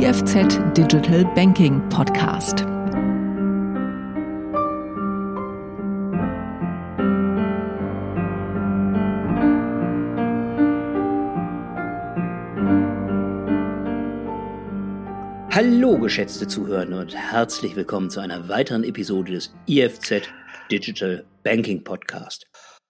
IFZ 0.00 0.60
Digital 0.76 1.24
Banking 1.34 1.80
Podcast. 1.88 2.60
Hallo, 15.50 15.98
geschätzte 15.98 16.46
Zuhörer 16.46 16.86
und 16.96 17.16
herzlich 17.16 17.74
willkommen 17.74 18.08
zu 18.08 18.20
einer 18.20 18.48
weiteren 18.48 18.84
Episode 18.84 19.32
des 19.32 19.52
IFZ 19.66 20.28
Digital 20.70 21.24
Banking 21.42 21.82
Podcast. 21.82 22.46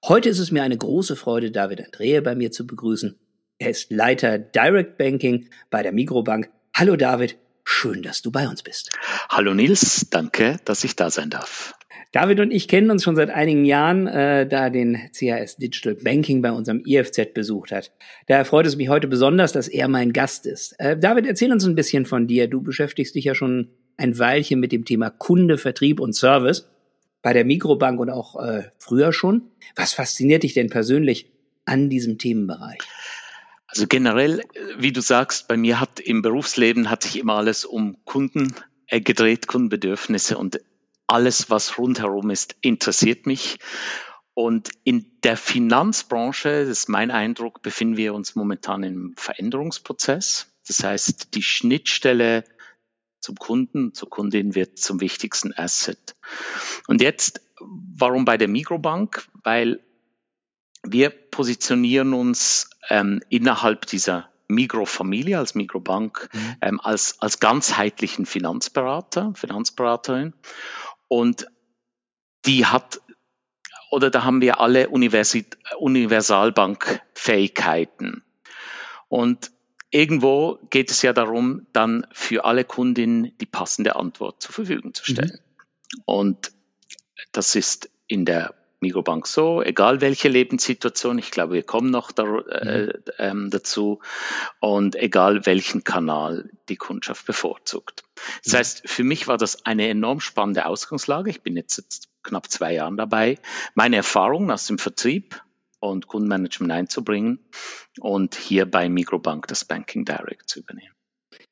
Heute 0.06 0.28
ist 0.28 0.40
es 0.40 0.50
mir 0.50 0.62
eine 0.62 0.76
große 0.76 1.16
Freude, 1.16 1.50
David 1.50 1.82
Andrea 1.82 2.20
bei 2.20 2.34
mir 2.34 2.50
zu 2.50 2.66
begrüßen. 2.66 3.18
Er 3.58 3.70
ist 3.70 3.90
Leiter 3.90 4.38
Direct 4.38 4.98
Banking 4.98 5.48
bei 5.70 5.82
der 5.82 5.92
Mikrobank. 5.92 6.50
Hallo 6.78 6.94
David, 6.94 7.36
schön, 7.64 8.02
dass 8.02 8.22
du 8.22 8.30
bei 8.30 8.46
uns 8.46 8.62
bist. 8.62 8.92
Hallo 9.28 9.52
Nils, 9.52 10.06
danke, 10.10 10.60
dass 10.64 10.84
ich 10.84 10.94
da 10.94 11.10
sein 11.10 11.28
darf. 11.28 11.74
David 12.12 12.38
und 12.38 12.52
ich 12.52 12.68
kennen 12.68 12.92
uns 12.92 13.02
schon 13.02 13.16
seit 13.16 13.30
einigen 13.30 13.64
Jahren, 13.64 14.06
äh, 14.06 14.46
da 14.46 14.70
den 14.70 14.96
CAS 15.12 15.56
Digital 15.56 15.96
Banking 15.96 16.40
bei 16.40 16.52
unserem 16.52 16.84
IFZ 16.86 17.34
besucht 17.34 17.72
hat. 17.72 17.90
Daher 18.28 18.44
freut 18.44 18.64
es 18.64 18.76
mich 18.76 18.88
heute 18.88 19.08
besonders, 19.08 19.50
dass 19.50 19.66
er 19.66 19.88
mein 19.88 20.12
Gast 20.12 20.46
ist. 20.46 20.78
Äh, 20.78 20.96
David, 20.96 21.26
erzähl 21.26 21.50
uns 21.50 21.66
ein 21.66 21.74
bisschen 21.74 22.06
von 22.06 22.28
dir. 22.28 22.46
Du 22.46 22.62
beschäftigst 22.62 23.16
dich 23.16 23.24
ja 23.24 23.34
schon 23.34 23.70
ein 23.96 24.16
Weilchen 24.16 24.60
mit 24.60 24.70
dem 24.70 24.84
Thema 24.84 25.10
Kunde, 25.10 25.58
Vertrieb 25.58 25.98
und 25.98 26.12
Service 26.12 26.70
bei 27.22 27.32
der 27.32 27.44
Mikrobank 27.44 27.98
und 27.98 28.10
auch 28.10 28.40
äh, 28.40 28.70
früher 28.78 29.12
schon. 29.12 29.50
Was 29.74 29.94
fasziniert 29.94 30.44
dich 30.44 30.54
denn 30.54 30.70
persönlich 30.70 31.32
an 31.64 31.90
diesem 31.90 32.18
Themenbereich? 32.18 32.78
Also 33.68 33.86
generell, 33.86 34.42
wie 34.78 34.92
du 34.92 35.02
sagst, 35.02 35.46
bei 35.46 35.56
mir 35.56 35.78
hat 35.78 36.00
im 36.00 36.22
Berufsleben 36.22 36.90
hat 36.90 37.02
sich 37.02 37.18
immer 37.18 37.34
alles 37.34 37.66
um 37.66 38.02
Kunden 38.04 38.54
äh, 38.86 39.00
gedreht, 39.00 39.46
Kundenbedürfnisse 39.46 40.38
und 40.38 40.60
alles, 41.06 41.50
was 41.50 41.78
rundherum 41.78 42.30
ist, 42.30 42.56
interessiert 42.62 43.26
mich. 43.26 43.58
Und 44.34 44.70
in 44.84 45.18
der 45.22 45.36
Finanzbranche, 45.36 46.60
das 46.60 46.68
ist 46.68 46.88
mein 46.88 47.10
Eindruck, 47.10 47.60
befinden 47.60 47.96
wir 47.96 48.14
uns 48.14 48.36
momentan 48.36 48.84
im 48.84 49.14
Veränderungsprozess. 49.16 50.54
Das 50.66 50.82
heißt, 50.82 51.34
die 51.34 51.42
Schnittstelle 51.42 52.44
zum 53.20 53.36
Kunden, 53.36 53.94
zur 53.94 54.08
Kundin 54.08 54.54
wird 54.54 54.78
zum 54.78 55.00
wichtigsten 55.00 55.52
Asset. 55.52 56.14
Und 56.86 57.02
jetzt, 57.02 57.40
warum 57.58 58.24
bei 58.24 58.36
der 58.36 58.48
Mikrobank? 58.48 59.28
Weil 59.42 59.80
wir 60.92 61.10
positionieren 61.10 62.14
uns 62.14 62.70
ähm, 62.88 63.20
innerhalb 63.28 63.86
dieser 63.86 64.28
Mikrofamilie 64.48 65.38
als 65.38 65.54
Mikrobank 65.54 66.28
mhm. 66.32 66.56
ähm, 66.62 66.80
als, 66.80 67.20
als 67.20 67.38
ganzheitlichen 67.38 68.26
Finanzberater, 68.26 69.32
Finanzberaterin. 69.34 70.34
Und 71.06 71.46
die 72.46 72.66
hat, 72.66 73.00
oder 73.90 74.10
da 74.10 74.24
haben 74.24 74.40
wir 74.40 74.58
alle 74.60 74.88
Universi 74.88 75.44
Universalbankfähigkeiten. 75.78 78.24
Und 79.08 79.52
irgendwo 79.90 80.58
geht 80.70 80.90
es 80.90 81.02
ja 81.02 81.12
darum, 81.12 81.66
dann 81.72 82.06
für 82.12 82.44
alle 82.44 82.64
Kundinnen 82.64 83.36
die 83.38 83.46
passende 83.46 83.94
Antwort 83.96 84.42
zur 84.42 84.54
Verfügung 84.54 84.94
zu 84.94 85.04
stellen. 85.04 85.38
Mhm. 85.38 86.02
Und 86.04 86.52
das 87.32 87.54
ist 87.54 87.90
in 88.06 88.24
der 88.24 88.54
Migobank 88.80 89.26
so, 89.26 89.62
egal 89.62 90.00
welche 90.00 90.28
Lebenssituation, 90.28 91.18
ich 91.18 91.30
glaube, 91.30 91.54
wir 91.54 91.62
kommen 91.64 91.90
noch 91.90 92.12
da, 92.12 92.24
äh, 92.24 92.86
mhm. 92.86 92.92
ähm, 93.18 93.50
dazu, 93.50 94.00
und 94.60 94.94
egal 94.94 95.46
welchen 95.46 95.82
Kanal 95.82 96.50
die 96.68 96.76
Kundschaft 96.76 97.26
bevorzugt. 97.26 98.04
Das 98.44 98.52
mhm. 98.52 98.56
heißt, 98.58 98.82
für 98.88 99.04
mich 99.04 99.26
war 99.26 99.36
das 99.36 99.64
eine 99.66 99.88
enorm 99.88 100.20
spannende 100.20 100.66
Ausgangslage. 100.66 101.30
Ich 101.30 101.42
bin 101.42 101.56
jetzt, 101.56 102.08
knapp 102.22 102.50
zwei 102.50 102.74
Jahren 102.74 102.96
dabei, 102.96 103.38
meine 103.74 103.96
Erfahrungen 103.96 104.50
aus 104.50 104.66
dem 104.66 104.78
Vertrieb 104.78 105.42
und 105.80 106.06
Kundenmanagement 106.06 106.72
einzubringen 106.72 107.38
und 108.00 108.34
hier 108.34 108.70
bei 108.70 108.88
Mikrobank 108.88 109.46
das 109.46 109.64
Banking 109.64 110.04
Direct 110.04 110.48
zu 110.48 110.60
übernehmen. 110.60 110.97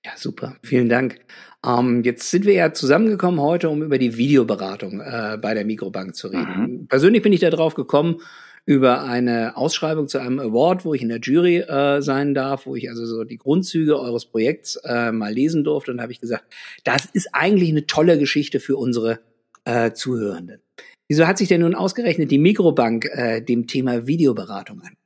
Ja, 0.05 0.13
super. 0.17 0.57
Vielen 0.63 0.89
Dank. 0.89 1.21
Ähm, 1.65 2.03
jetzt 2.05 2.31
sind 2.31 2.45
wir 2.45 2.55
ja 2.55 2.73
zusammengekommen 2.73 3.41
heute, 3.41 3.69
um 3.69 3.83
über 3.83 3.99
die 3.99 4.17
Videoberatung 4.17 5.01
äh, 5.01 5.39
bei 5.41 5.55
der 5.55 5.65
Mikrobank 5.65 6.15
zu 6.15 6.29
reden. 6.29 6.81
Mhm. 6.81 6.87
Persönlich 6.87 7.23
bin 7.23 7.33
ich 7.33 7.41
da 7.41 7.51
drauf 7.51 7.75
gekommen 7.75 8.21
über 8.67 9.05
eine 9.05 9.57
Ausschreibung 9.57 10.09
zu 10.09 10.19
einem 10.19 10.41
Award, 10.41 10.85
wo 10.85 10.93
ich 10.93 11.01
in 11.01 11.09
der 11.09 11.21
Jury 11.21 11.59
äh, 11.59 12.03
sein 12.03 12.35
darf, 12.35 12.67
wo 12.67 12.75
ich 12.75 12.91
also 12.91 13.07
so 13.07 13.23
die 13.23 13.39
Grundzüge 13.39 13.99
eures 13.99 14.27
Projekts 14.27 14.77
äh, 14.85 15.13
mal 15.13 15.33
lesen 15.33 15.63
durfte 15.63 15.93
und 15.93 16.01
habe 16.01 16.11
ich 16.11 16.21
gesagt, 16.21 16.45
das 16.83 17.05
ist 17.05 17.29
eigentlich 17.33 17.71
eine 17.71 17.87
tolle 17.87 18.19
Geschichte 18.19 18.59
für 18.59 18.77
unsere 18.77 19.21
äh, 19.65 19.93
Zuhörenden. 19.93 20.61
Wieso 21.09 21.29
hat 21.29 21.39
sich 21.39 21.49
denn 21.49 21.61
nun 21.61 21.77
ausgerechnet 21.77 22.33
die 22.33 22.39
Mikrobank 22.39 23.05
äh, 23.13 23.41
dem 23.41 23.69
Thema 23.69 24.09
Videoberatung 24.09 24.83
an? 24.83 24.97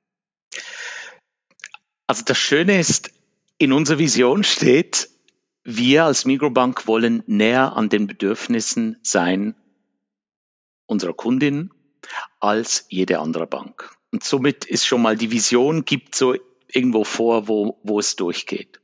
Also 2.06 2.24
das 2.24 2.38
Schöne 2.38 2.80
ist, 2.80 3.12
in 3.60 3.74
unserer 3.74 3.98
Vision 3.98 4.42
steht, 4.42 5.10
wir 5.64 6.06
als 6.06 6.24
Mikrobank 6.24 6.86
wollen 6.86 7.22
näher 7.26 7.76
an 7.76 7.90
den 7.90 8.06
Bedürfnissen 8.06 8.96
sein 9.02 9.54
unserer 10.86 11.12
Kundin 11.12 11.70
als 12.40 12.86
jede 12.88 13.18
andere 13.18 13.46
Bank. 13.46 13.94
Und 14.12 14.24
somit 14.24 14.64
ist 14.64 14.86
schon 14.86 15.02
mal 15.02 15.14
die 15.14 15.30
Vision, 15.30 15.84
gibt 15.84 16.14
so 16.14 16.34
irgendwo 16.68 17.04
vor, 17.04 17.48
wo, 17.48 17.78
wo 17.82 17.98
es 17.98 18.16
durchgeht. 18.16 18.80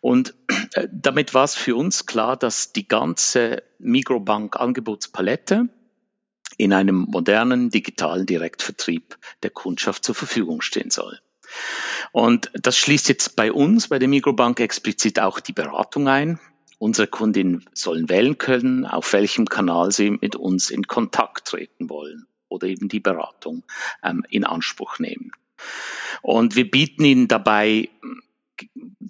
Und 0.00 0.34
äh, 0.72 0.88
damit 0.90 1.32
war 1.32 1.44
es 1.44 1.54
für 1.54 1.76
uns 1.76 2.04
klar, 2.04 2.36
dass 2.36 2.72
die 2.72 2.88
ganze 2.88 3.62
Mikrobank-Angebotspalette 3.78 5.68
in 6.56 6.72
einem 6.72 7.06
modernen 7.08 7.70
digitalen 7.70 8.26
Direktvertrieb 8.26 9.16
der 9.44 9.50
Kundschaft 9.50 10.04
zur 10.04 10.16
Verfügung 10.16 10.60
stehen 10.60 10.90
soll. 10.90 11.20
Und 12.12 12.50
das 12.54 12.76
schließt 12.76 13.08
jetzt 13.08 13.36
bei 13.36 13.52
uns, 13.52 13.88
bei 13.88 13.98
der 13.98 14.08
Mikrobank 14.08 14.60
explizit 14.60 15.20
auch 15.20 15.40
die 15.40 15.52
Beratung 15.52 16.08
ein. 16.08 16.38
Unsere 16.78 17.06
Kundinnen 17.06 17.64
sollen 17.74 18.08
wählen 18.08 18.38
können, 18.38 18.86
auf 18.86 19.12
welchem 19.12 19.46
Kanal 19.46 19.92
sie 19.92 20.10
mit 20.10 20.34
uns 20.36 20.70
in 20.70 20.86
Kontakt 20.86 21.46
treten 21.46 21.88
wollen 21.88 22.26
oder 22.48 22.66
eben 22.66 22.88
die 22.88 23.00
Beratung 23.00 23.62
ähm, 24.02 24.24
in 24.28 24.44
Anspruch 24.44 24.98
nehmen. 24.98 25.32
Und 26.22 26.56
wir 26.56 26.70
bieten 26.70 27.04
ihnen 27.04 27.28
dabei, 27.28 27.88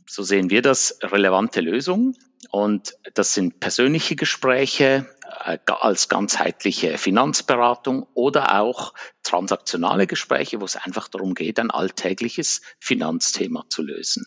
so 0.06 0.22
sehen 0.22 0.50
wir 0.50 0.62
das, 0.62 0.98
relevante 1.02 1.60
Lösungen. 1.60 2.16
Und 2.50 2.94
das 3.14 3.34
sind 3.34 3.60
persönliche 3.60 4.16
Gespräche, 4.16 5.06
als 5.32 6.08
ganzheitliche 6.08 6.98
Finanzberatung 6.98 8.06
oder 8.14 8.60
auch 8.60 8.94
transaktionale 9.22 10.06
Gespräche, 10.06 10.60
wo 10.60 10.64
es 10.64 10.76
einfach 10.76 11.08
darum 11.08 11.34
geht, 11.34 11.58
ein 11.58 11.70
alltägliches 11.70 12.62
Finanzthema 12.78 13.64
zu 13.68 13.82
lösen. 13.82 14.26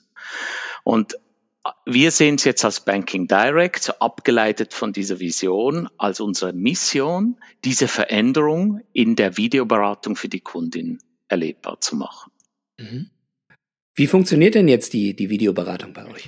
Und 0.83 1.13
äh, 1.63 1.69
wir 1.85 2.11
sehen 2.11 2.35
es 2.35 2.43
jetzt 2.43 2.65
als 2.65 2.79
Banking 2.79 3.27
Direct, 3.27 4.01
abgeleitet 4.01 4.73
von 4.73 4.93
dieser 4.93 5.19
Vision, 5.19 5.89
als 5.97 6.19
unsere 6.19 6.53
Mission, 6.53 7.37
diese 7.63 7.87
Veränderung 7.87 8.81
in 8.93 9.15
der 9.15 9.37
Videoberatung 9.37 10.15
für 10.15 10.29
die 10.29 10.41
Kundin 10.41 10.99
erlebbar 11.27 11.81
zu 11.81 11.95
machen. 11.95 12.31
Mhm. 12.77 13.09
Wie 13.95 14.07
funktioniert 14.07 14.55
denn 14.55 14.67
jetzt 14.67 14.91
die, 14.93 15.15
die 15.15 15.29
Videoberatung 15.29 15.93
bei 15.93 16.05
euch? 16.05 16.27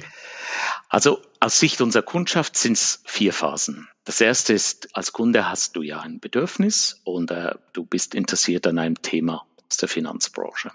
Also 0.90 1.22
aus 1.40 1.60
Sicht 1.60 1.82
unserer 1.82 2.04
Kundschaft 2.04 2.56
sind 2.56 2.74
es 2.74 3.02
vier 3.06 3.34
Phasen. 3.34 3.90
Das 4.06 4.22
erste 4.22 4.54
ist, 4.54 4.96
als 4.96 5.12
Kunde 5.12 5.50
hast 5.50 5.76
du 5.76 5.82
ja 5.82 6.00
ein 6.00 6.20
Bedürfnis 6.20 7.02
und 7.04 7.30
äh, 7.32 7.56
du 7.74 7.86
bist 7.86 8.16
interessiert 8.16 8.66
an 8.68 8.80
einem 8.80 9.02
Thema 9.02 9.46
aus 9.70 9.78
der 9.78 9.90
Finanzbranche. 9.90 10.72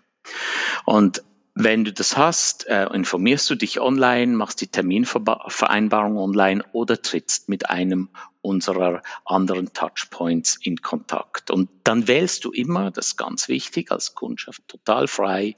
Und 0.84 1.22
wenn 1.54 1.84
du 1.84 1.92
das 1.92 2.16
hast, 2.16 2.66
äh, 2.66 2.86
informierst 2.92 3.48
du 3.50 3.54
dich 3.54 3.80
online, 3.80 4.32
machst 4.32 4.60
die 4.60 4.68
Terminvereinbarung 4.68 6.16
online 6.16 6.64
oder 6.72 7.00
trittst 7.00 7.48
mit 7.48 7.68
einem 7.68 8.08
unserer 8.40 9.02
anderen 9.24 9.72
Touchpoints 9.72 10.58
in 10.62 10.80
Kontakt. 10.80 11.50
Und 11.50 11.68
dann 11.84 12.08
wählst 12.08 12.44
du 12.44 12.52
immer, 12.52 12.90
das 12.90 13.08
ist 13.08 13.16
ganz 13.16 13.48
wichtig, 13.48 13.92
als 13.92 14.14
Kundschaft 14.14 14.66
total 14.66 15.08
frei, 15.08 15.54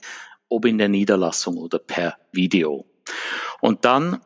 ob 0.49 0.65
in 0.65 0.77
der 0.77 0.89
Niederlassung 0.89 1.57
oder 1.57 1.79
per 1.79 2.17
Video. 2.31 2.85
Und 3.61 3.85
dann 3.85 4.21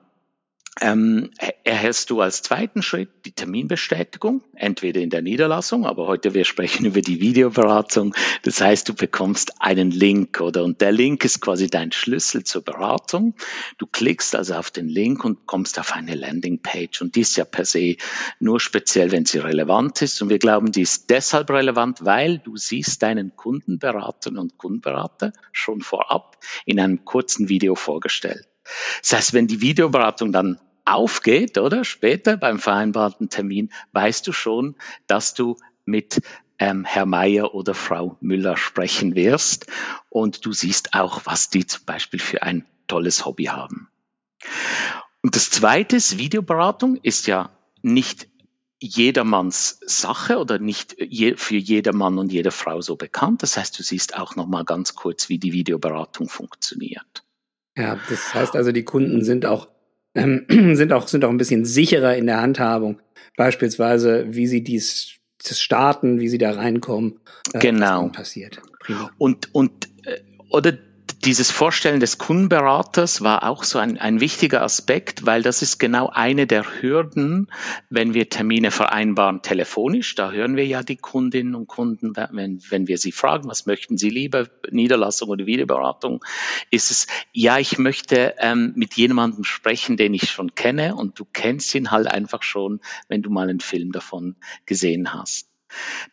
ähm, 0.82 1.32
erhältst 1.64 2.10
du 2.10 2.22
als 2.22 2.42
zweiten 2.42 2.82
Schritt 2.82 3.10
die 3.26 3.32
Terminbestätigung, 3.32 4.44
entweder 4.56 5.02
in 5.02 5.10
der 5.10 5.22
Niederlassung, 5.22 5.86
aber 5.86 6.08
heute 6.08 6.34
wir 6.34 6.46
sprechen 6.46 6.86
über 6.88 7.02
die 7.02 7.20
Videoberatung. 7.20 8.16
Das 8.44 8.62
heißt, 8.62 8.88
du 8.90 8.94
bekommst 8.94 9.62
einen 9.62 9.92
Link 9.92 10.42
oder 10.42 10.64
und 10.64 10.82
der 10.82 10.92
Link 10.92 11.26
ist 11.26 11.42
quasi 11.42 11.68
dein 11.68 11.92
Schlüssel 11.92 12.44
zur 12.44 12.64
Beratung. 12.64 13.36
Du 13.78 13.88
klickst 13.88 14.36
also 14.36 14.56
auf 14.56 14.72
den 14.72 14.88
Link 14.88 15.24
und 15.26 15.46
kommst 15.46 15.80
auf 15.80 15.94
eine 15.94 16.16
Landingpage 16.16 17.02
und 17.02 17.16
die 17.16 17.22
ist 17.22 17.38
ja 17.38 17.46
per 17.46 17.66
se 17.66 17.98
nur 18.40 18.60
speziell, 18.60 19.12
wenn 19.12 19.26
sie 19.26 19.40
relevant 19.40 20.02
ist. 20.02 20.22
Und 20.22 20.30
wir 20.30 20.40
glauben, 20.40 20.72
die 20.72 20.82
ist 20.82 21.10
deshalb 21.10 21.50
relevant, 21.50 22.06
weil 22.06 22.40
du 22.40 22.58
siehst 22.58 23.04
deinen 23.04 23.36
Kundenberatern 23.36 24.38
und 24.38 24.58
Kundenberater 24.58 25.34
schon 25.52 25.82
vorab 25.82 26.38
in 26.66 26.80
einem 26.80 27.06
kurzen 27.06 27.50
Video 27.50 27.76
vorgestellt. 27.76 28.48
Das 29.02 29.14
heißt, 29.14 29.34
wenn 29.34 29.48
die 29.48 29.62
Videoberatung 29.62 30.32
dann 30.32 30.60
aufgeht, 30.94 31.58
oder 31.58 31.84
später 31.84 32.38
beim 32.38 32.60
vereinbarten 32.60 33.30
Termin, 33.30 33.72
weißt 33.92 34.26
du 34.28 34.32
schon, 34.32 34.76
dass 35.08 35.34
du 35.34 35.58
mit 35.86 36.22
ähm, 36.60 36.86
Herr 36.86 37.06
Meier 37.06 37.56
oder 37.56 37.74
Frau 37.74 38.18
Müller 38.20 38.58
sprechen 38.58 39.16
wirst 39.16 39.68
und 40.10 40.46
du 40.46 40.52
siehst 40.52 40.94
auch, 40.94 41.22
was 41.26 41.50
die 41.50 41.66
zum 41.66 41.86
Beispiel 41.86 42.20
für 42.20 42.44
ein 42.44 42.66
tolles 42.88 43.26
Hobby 43.26 43.46
haben. 43.46 43.90
Und 45.22 45.36
das 45.36 45.50
Zweite 45.50 45.98
ist, 45.98 46.18
Videoberatung 46.18 46.98
ist 46.98 47.28
ja 47.28 47.50
nicht 47.82 48.28
jedermanns 48.82 49.80
Sache 49.86 50.38
oder 50.38 50.58
nicht 50.60 50.96
je, 51.00 51.36
für 51.36 51.58
jedermann 51.58 52.18
und 52.18 52.32
jede 52.32 52.52
Frau 52.52 52.82
so 52.82 52.96
bekannt. 52.96 53.44
Das 53.44 53.58
heißt, 53.58 53.78
du 53.78 53.84
siehst 53.84 54.18
auch 54.18 54.36
noch 54.36 54.48
mal 54.48 54.64
ganz 54.64 54.96
kurz, 54.96 55.28
wie 55.28 55.38
die 55.38 55.52
Videoberatung 55.52 56.30
funktioniert. 56.30 57.24
Ja, 57.78 58.00
das 58.10 58.34
heißt 58.34 58.56
also, 58.56 58.72
die 58.72 58.84
Kunden 58.84 59.24
sind 59.24 59.46
auch 59.46 59.68
ähm, 60.16 60.46
sind 60.76 60.94
auch 60.94 61.08
sind 61.08 61.26
auch 61.26 61.30
ein 61.30 61.38
bisschen 61.38 61.66
sicherer 61.66 62.16
in 62.16 62.26
der 62.26 62.42
Handhabung, 62.42 63.00
beispielsweise, 63.38 64.26
wie 64.30 64.48
sie 64.48 64.64
dies 64.64 65.20
das 65.48 65.62
starten, 65.62 66.20
wie 66.20 66.28
sie 66.28 66.38
da 66.38 66.52
reinkommen. 66.52 67.20
Äh, 67.54 67.60
genau. 67.60 68.10
passiert. 68.10 68.60
Prima. 68.80 69.12
Und 69.18 69.54
und 69.54 69.88
äh, 70.06 70.20
oder 70.50 70.74
dieses 71.26 71.52
Vorstellen 71.52 72.00
des 72.00 72.18
Kundenberaters 72.18 73.22
war 73.22 73.44
auch 73.44 73.64
so 73.64 73.78
ein, 73.78 73.98
ein 73.98 74.22
wichtiger 74.22 74.62
Aspekt, 74.62 75.26
weil 75.26 75.42
das 75.42 75.62
ist 75.62 75.78
genau 75.78 76.08
eine 76.08 76.48
der 76.48 76.82
Hürden, 76.82 77.52
wenn 77.90 78.14
wir 78.14 78.30
Termine 78.30 78.72
vereinbaren 78.72 79.42
telefonisch. 79.42 80.16
Da 80.16 80.32
hören 80.32 80.56
wir 80.56 80.66
ja 80.66 80.82
die 80.82 80.96
Kundinnen 80.96 81.56
und 81.56 81.68
Kunden, 81.68 82.16
wenn, 82.16 82.62
wenn 82.70 82.88
wir 82.88 82.98
sie 82.98 83.12
fragen, 83.12 83.50
was 83.50 83.66
möchten 83.66 83.98
sie 83.98 84.10
lieber, 84.10 84.48
Niederlassung 84.72 85.30
oder 85.30 85.46
Videoberatung, 85.46 86.24
ist 86.72 86.90
es, 86.90 87.08
ja, 87.34 87.60
ich 87.60 87.78
möchte 87.78 88.36
ähm, 88.40 88.72
mit 88.76 88.94
jemandem 88.94 89.44
sprechen, 89.44 89.98
den 89.98 90.14
ich 90.14 90.32
schon 90.32 90.56
kenne 90.56 90.96
und 90.96 91.20
du 91.20 91.26
kennst 91.26 91.76
ihn 91.76 91.92
halt 91.92 92.08
einfach 92.08 92.44
schon, 92.44 92.80
wenn 93.10 93.22
du 93.22 93.30
mal 93.30 93.50
einen 93.50 93.60
Film 93.60 93.92
davon 93.92 94.38
gesehen 94.66 95.14
hast. 95.14 95.49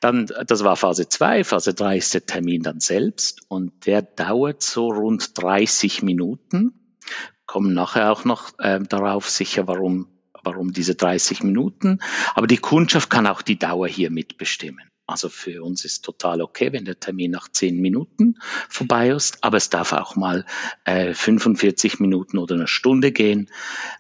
Dann, 0.00 0.31
das 0.47 0.64
war 0.64 0.76
Phase 0.76 1.08
2, 1.08 1.44
Phase 1.44 1.75
3 1.75 1.97
ist 1.97 2.14
der 2.14 2.26
Termin 2.26 2.62
dann 2.62 2.81
selbst 2.81 3.43
und 3.49 3.87
der 3.87 4.03
dauert 4.03 4.62
so 4.62 4.88
rund 4.88 5.37
30 5.41 6.03
Minuten. 6.03 6.97
Kommen 7.47 7.75
nachher 7.75 8.11
auch 8.11 8.25
noch 8.25 8.58
äh, 8.58 8.81
darauf 8.81 9.31
sicher, 9.31 9.67
warum, 9.67 10.08
warum 10.43 10.73
diese 10.73 10.94
30 10.94 11.43
Minuten. 11.43 12.00
Aber 12.35 12.47
die 12.47 12.56
Kundschaft 12.56 13.08
kann 13.11 13.26
auch 13.26 13.43
die 13.43 13.58
Dauer 13.58 13.88
hier 13.88 14.11
mitbestimmen. 14.11 14.91
Also 15.08 15.29
für 15.29 15.62
uns 15.62 15.85
ist 15.85 16.05
total 16.05 16.43
okay, 16.43 16.73
wenn 16.73 16.85
der 16.85 16.99
Termin 16.99 17.31
nach 17.31 17.49
zehn 17.49 17.81
Minuten 17.81 18.38
vorbei 18.69 19.11
ist, 19.11 19.38
aber 19.43 19.56
es 19.56 19.70
darf 19.70 19.93
auch 19.93 20.17
mal 20.17 20.44
äh, 20.85 21.14
45 21.14 22.00
Minuten 22.00 22.38
oder 22.38 22.56
eine 22.56 22.67
Stunde 22.67 23.12
gehen. 23.12 23.49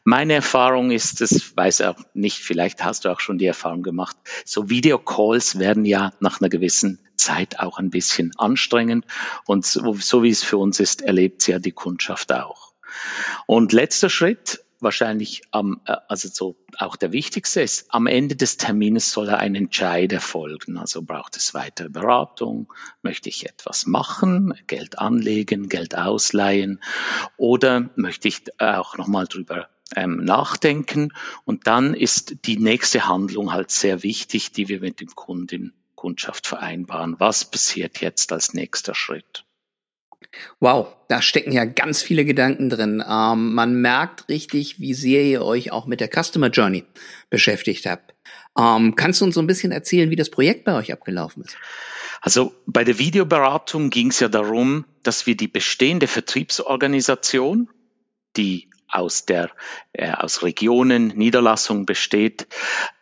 Meine 0.02 0.34
Erfahrung 0.34 0.90
ist, 0.90 1.20
das 1.20 1.56
weiß 1.56 1.82
auch 1.82 1.96
nicht, 2.14 2.38
vielleicht 2.38 2.82
hast 2.84 3.04
du 3.04 3.10
auch 3.10 3.20
schon 3.20 3.38
die 3.38 3.46
Erfahrung 3.46 3.84
gemacht, 3.84 4.16
so 4.44 4.68
Videocalls 4.68 5.60
werden 5.60 5.84
ja 5.84 6.12
nach 6.18 6.40
einer 6.40 6.48
gewissen 6.48 6.98
Zeit 7.16 7.60
auch 7.60 7.78
ein 7.78 7.90
bisschen 7.90 8.32
anstrengend 8.36 9.06
und 9.46 9.64
so, 9.64 9.94
so 9.94 10.24
wie 10.24 10.30
es 10.30 10.42
für 10.42 10.58
uns 10.58 10.80
ist, 10.80 11.02
erlebt 11.02 11.40
sie 11.40 11.52
ja 11.52 11.60
die 11.60 11.72
Kundschaft 11.72 12.32
auch. 12.32 12.72
Und 13.46 13.72
letzter 13.72 14.10
Schritt, 14.10 14.64
wahrscheinlich 14.80 15.42
am, 15.50 15.80
äh, 15.86 15.96
also 16.08 16.28
so 16.32 16.56
auch 16.78 16.96
der 16.96 17.12
wichtigste 17.12 17.62
ist, 17.62 17.86
am 17.92 18.06
Ende 18.06 18.36
des 18.36 18.56
Termines 18.56 19.12
soll 19.12 19.30
ein 19.30 19.54
Entscheid 19.54 20.12
erfolgen. 20.12 20.78
Also 20.78 21.02
braucht 21.02 21.36
es 21.36 21.54
weitere 21.54 21.88
Beratung, 21.88 22.72
möchte 23.02 23.28
ich 23.28 23.46
etwas 23.46 23.86
machen, 23.86 24.54
Geld 24.66 24.98
anlegen, 24.98 25.68
Geld 25.68 25.96
ausleihen 25.96 26.80
oder 27.36 27.90
möchte 27.96 28.28
ich 28.28 28.42
auch 28.60 28.96
nochmal 28.98 29.26
drüber 29.26 29.68
ähm, 29.94 30.24
nachdenken. 30.24 31.12
Und 31.44 31.66
dann 31.66 31.94
ist 31.94 32.46
die 32.46 32.58
nächste 32.58 33.08
Handlung 33.08 33.52
halt 33.52 33.70
sehr 33.70 34.02
wichtig, 34.02 34.52
die 34.52 34.68
wir 34.68 34.80
mit 34.80 35.00
dem 35.00 35.14
Kunden, 35.14 35.72
Kundschaft 35.94 36.46
vereinbaren. 36.46 37.16
Was 37.18 37.44
passiert 37.44 38.00
jetzt 38.00 38.32
als 38.32 38.52
nächster 38.52 38.94
Schritt? 38.94 39.45
Wow, 40.60 40.88
da 41.08 41.22
stecken 41.22 41.52
ja 41.52 41.64
ganz 41.64 42.02
viele 42.02 42.24
Gedanken 42.24 42.68
drin. 42.68 43.02
Ähm, 43.08 43.54
man 43.54 43.80
merkt 43.80 44.28
richtig, 44.28 44.80
wie 44.80 44.94
sehr 44.94 45.22
ihr 45.22 45.42
euch 45.42 45.72
auch 45.72 45.86
mit 45.86 46.00
der 46.00 46.10
Customer 46.10 46.48
Journey 46.48 46.84
beschäftigt 47.30 47.86
habt. 47.86 48.14
Ähm, 48.58 48.94
kannst 48.96 49.20
du 49.20 49.26
uns 49.26 49.34
so 49.34 49.40
ein 49.40 49.46
bisschen 49.46 49.72
erzählen, 49.72 50.10
wie 50.10 50.16
das 50.16 50.30
Projekt 50.30 50.64
bei 50.64 50.74
euch 50.74 50.92
abgelaufen 50.92 51.44
ist? 51.44 51.56
Also 52.20 52.54
bei 52.66 52.84
der 52.84 52.98
Videoberatung 52.98 53.90
ging 53.90 54.08
es 54.08 54.20
ja 54.20 54.28
darum, 54.28 54.84
dass 55.02 55.26
wir 55.26 55.36
die 55.36 55.48
bestehende 55.48 56.06
Vertriebsorganisation, 56.06 57.68
die 58.36 58.70
aus 58.88 59.26
der 59.26 59.50
äh, 59.92 60.10
aus 60.12 60.42
Regionen 60.42 61.08
Niederlassung 61.08 61.86
besteht, 61.86 62.46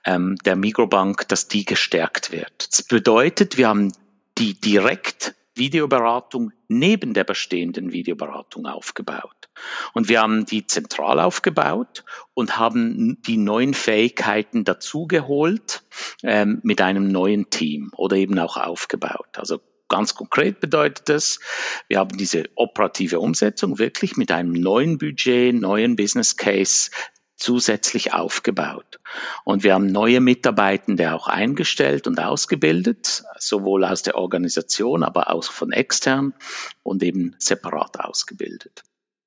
ähm, 0.04 0.36
der 0.44 0.56
Migrobank, 0.56 1.28
dass 1.28 1.48
die 1.48 1.64
gestärkt 1.64 2.32
wird. 2.32 2.68
Das 2.70 2.82
bedeutet, 2.82 3.56
wir 3.56 3.68
haben 3.68 3.92
die 4.38 4.54
direkt 4.54 5.34
Videoberatung 5.56 6.52
neben 6.68 7.14
der 7.14 7.24
bestehenden 7.24 7.92
Videoberatung 7.92 8.66
aufgebaut. 8.66 9.48
Und 9.92 10.08
wir 10.08 10.20
haben 10.20 10.46
die 10.46 10.66
zentral 10.66 11.20
aufgebaut 11.20 12.04
und 12.34 12.58
haben 12.58 13.22
die 13.22 13.36
neuen 13.36 13.74
Fähigkeiten 13.74 14.64
dazugeholt 14.64 15.82
ähm, 16.22 16.60
mit 16.62 16.80
einem 16.80 17.08
neuen 17.08 17.50
Team 17.50 17.90
oder 17.96 18.16
eben 18.16 18.38
auch 18.38 18.56
aufgebaut. 18.56 19.28
Also 19.36 19.60
Ganz 19.88 20.14
konkret 20.14 20.60
bedeutet 20.60 21.10
das, 21.10 21.40
wir 21.88 21.98
haben 21.98 22.16
diese 22.16 22.44
operative 22.54 23.20
Umsetzung 23.20 23.78
wirklich 23.78 24.16
mit 24.16 24.32
einem 24.32 24.52
neuen 24.52 24.96
Budget, 24.96 25.54
neuen 25.54 25.94
Business 25.94 26.36
Case 26.36 26.90
zusätzlich 27.36 28.12
aufgebaut. 28.12 29.00
Und 29.44 29.64
wir 29.64 29.74
haben 29.74 29.86
neue 29.86 30.20
Mitarbeitende 30.20 31.14
auch 31.14 31.26
eingestellt 31.26 32.06
und 32.06 32.20
ausgebildet, 32.20 33.24
sowohl 33.38 33.84
aus 33.84 34.02
der 34.02 34.16
Organisation, 34.16 35.02
aber 35.02 35.30
auch 35.30 35.44
von 35.44 35.72
extern 35.72 36.34
und 36.82 37.02
eben 37.02 37.34
separat 37.38 38.00
ausgebildet. 38.00 38.82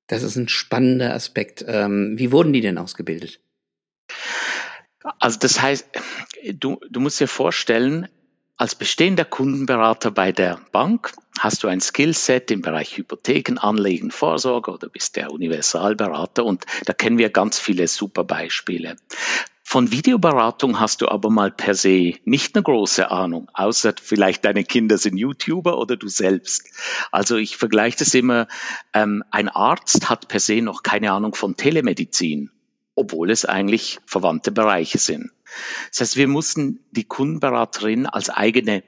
Das 0.06 0.22
ist 0.22 0.36
ein 0.36 0.48
spannender 0.48 1.12
Aspekt. 1.12 1.64
Ähm, 1.68 2.14
wie 2.18 2.32
wurden 2.32 2.52
die 2.52 2.62
denn 2.62 2.78
ausgebildet? 2.78 3.40
Also 5.18 5.38
das 5.38 5.60
heißt, 5.60 5.86
du, 6.54 6.80
du 6.90 7.00
musst 7.00 7.20
dir 7.20 7.28
vorstellen, 7.28 8.08
als 8.58 8.74
bestehender 8.74 9.24
Kundenberater 9.24 10.10
bei 10.10 10.32
der 10.32 10.60
Bank 10.72 11.12
hast 11.38 11.62
du 11.62 11.68
ein 11.68 11.80
Skillset 11.80 12.50
im 12.50 12.60
Bereich 12.60 12.96
Hypotheken, 12.96 13.56
Anlegen, 13.58 14.10
Vorsorge 14.10 14.72
oder 14.72 14.88
bist 14.88 15.14
der 15.14 15.30
Universalberater 15.30 16.44
und 16.44 16.64
da 16.84 16.92
kennen 16.92 17.18
wir 17.18 17.30
ganz 17.30 17.60
viele 17.60 17.86
super 17.86 18.24
Beispiele. 18.24 18.96
Von 19.62 19.92
Videoberatung 19.92 20.80
hast 20.80 21.02
du 21.02 21.08
aber 21.08 21.30
mal 21.30 21.52
per 21.52 21.74
se 21.74 22.14
nicht 22.24 22.56
eine 22.56 22.64
große 22.64 23.10
Ahnung, 23.12 23.48
außer 23.54 23.94
vielleicht 24.02 24.44
deine 24.44 24.64
Kinder 24.64 24.98
sind 24.98 25.18
YouTuber 25.18 25.78
oder 25.78 25.96
du 25.96 26.08
selbst. 26.08 26.68
Also 27.12 27.36
ich 27.36 27.58
vergleiche 27.58 27.98
das 27.98 28.12
immer, 28.14 28.48
ähm, 28.92 29.22
ein 29.30 29.48
Arzt 29.48 30.08
hat 30.08 30.26
per 30.26 30.40
se 30.40 30.62
noch 30.62 30.82
keine 30.82 31.12
Ahnung 31.12 31.34
von 31.34 31.56
Telemedizin 31.56 32.50
obwohl 32.98 33.30
es 33.30 33.44
eigentlich 33.44 34.00
verwandte 34.06 34.50
Bereiche 34.50 34.98
sind. 34.98 35.30
Das 35.90 36.00
heißt, 36.00 36.16
wir 36.16 36.28
mussten 36.28 36.84
die 36.90 37.04
Kundenberaterin 37.04 38.06
als 38.06 38.30
eigene 38.30 38.82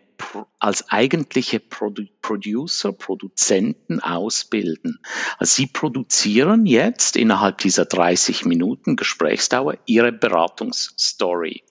als 0.58 0.90
eigentliche 0.90 1.60
Produ 1.60 2.04
Producer, 2.20 2.92
Produzenten 2.92 4.00
ausbilden. 4.00 5.00
Also 5.38 5.54
sie 5.54 5.66
produzieren 5.66 6.66
jetzt 6.66 7.16
innerhalb 7.16 7.58
dieser 7.58 7.86
30 7.86 8.44
Minuten 8.44 8.96
Gesprächsdauer 8.96 9.78
ihre 9.86 10.12
Beratungsstory. 10.12 11.64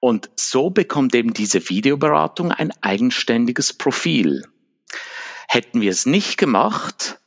Und 0.00 0.30
so 0.36 0.70
bekommt 0.70 1.14
eben 1.14 1.32
diese 1.32 1.68
Videoberatung 1.68 2.52
ein 2.52 2.72
eigenständiges 2.82 3.72
Profil. 3.72 4.44
Hätten 5.48 5.80
wir 5.80 5.90
es 5.90 6.06
nicht 6.06 6.36
gemacht, 6.36 7.18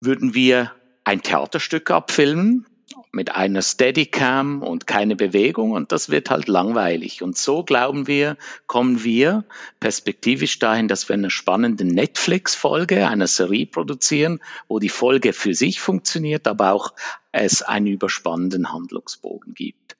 würden 0.00 0.34
wir 0.34 0.72
ein 1.04 1.22
Theaterstück 1.22 1.90
abfilmen 1.90 2.66
mit 3.12 3.34
einer 3.34 3.62
Steadicam 3.62 4.62
und 4.62 4.86
keine 4.86 5.16
Bewegung 5.16 5.72
und 5.72 5.92
das 5.92 6.10
wird 6.10 6.30
halt 6.30 6.48
langweilig. 6.48 7.22
Und 7.22 7.36
so 7.36 7.64
glauben 7.64 8.06
wir, 8.06 8.36
kommen 8.66 9.02
wir 9.02 9.44
perspektivisch 9.80 10.58
dahin, 10.58 10.88
dass 10.88 11.08
wir 11.08 11.14
eine 11.14 11.30
spannende 11.30 11.84
Netflix-Folge, 11.84 13.08
eine 13.08 13.26
Serie 13.26 13.66
produzieren, 13.66 14.40
wo 14.68 14.78
die 14.78 14.88
Folge 14.88 15.32
für 15.32 15.54
sich 15.54 15.80
funktioniert, 15.80 16.46
aber 16.46 16.72
auch 16.72 16.94
es 17.32 17.62
einen 17.62 17.86
überspannenden 17.86 18.72
Handlungsbogen 18.72 19.54
gibt. 19.54 19.96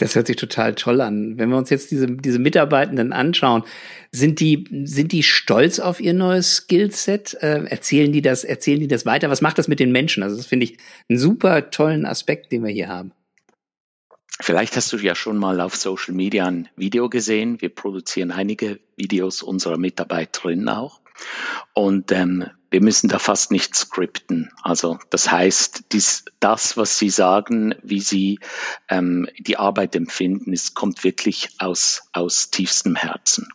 Das 0.00 0.14
hört 0.14 0.26
sich 0.26 0.36
total 0.36 0.74
toll 0.74 1.02
an. 1.02 1.38
Wenn 1.38 1.50
wir 1.50 1.58
uns 1.58 1.68
jetzt 1.68 1.90
diese, 1.90 2.06
diese 2.06 2.38
Mitarbeitenden 2.38 3.12
anschauen, 3.12 3.64
sind 4.10 4.40
die, 4.40 4.64
sind 4.84 5.12
die 5.12 5.22
stolz 5.22 5.78
auf 5.78 6.00
ihr 6.00 6.14
neues 6.14 6.56
Skillset? 6.56 7.34
Äh, 7.34 7.64
erzählen 7.66 8.10
die 8.10 8.22
das, 8.22 8.42
erzählen 8.42 8.80
die 8.80 8.88
das 8.88 9.04
weiter? 9.04 9.28
Was 9.28 9.42
macht 9.42 9.58
das 9.58 9.68
mit 9.68 9.78
den 9.78 9.92
Menschen? 9.92 10.22
Also 10.22 10.36
das 10.36 10.46
finde 10.46 10.64
ich 10.64 10.78
einen 11.10 11.18
super 11.18 11.70
tollen 11.70 12.06
Aspekt, 12.06 12.50
den 12.50 12.64
wir 12.64 12.72
hier 12.72 12.88
haben. 12.88 13.12
Vielleicht 14.40 14.74
hast 14.76 14.90
du 14.94 14.96
ja 14.96 15.14
schon 15.14 15.36
mal 15.36 15.60
auf 15.60 15.76
Social 15.76 16.14
Media 16.14 16.46
ein 16.46 16.68
Video 16.76 17.10
gesehen. 17.10 17.60
Wir 17.60 17.68
produzieren 17.68 18.30
einige 18.30 18.80
Videos 18.96 19.42
unserer 19.42 19.76
Mitarbeiterinnen 19.76 20.70
auch. 20.70 21.00
Und 21.72 22.12
ähm, 22.12 22.46
wir 22.70 22.80
müssen 22.80 23.08
da 23.08 23.18
fast 23.18 23.50
nicht 23.50 23.74
skripten. 23.74 24.50
Also 24.62 24.98
das 25.10 25.30
heißt, 25.30 25.92
dies, 25.92 26.24
das, 26.38 26.76
was 26.76 26.98
Sie 26.98 27.10
sagen, 27.10 27.74
wie 27.82 28.00
Sie 28.00 28.38
ähm, 28.88 29.28
die 29.38 29.56
Arbeit 29.56 29.96
empfinden, 29.96 30.52
es 30.52 30.74
kommt 30.74 31.02
wirklich 31.04 31.50
aus, 31.58 32.02
aus 32.12 32.50
tiefstem 32.50 32.96
Herzen. 32.96 33.48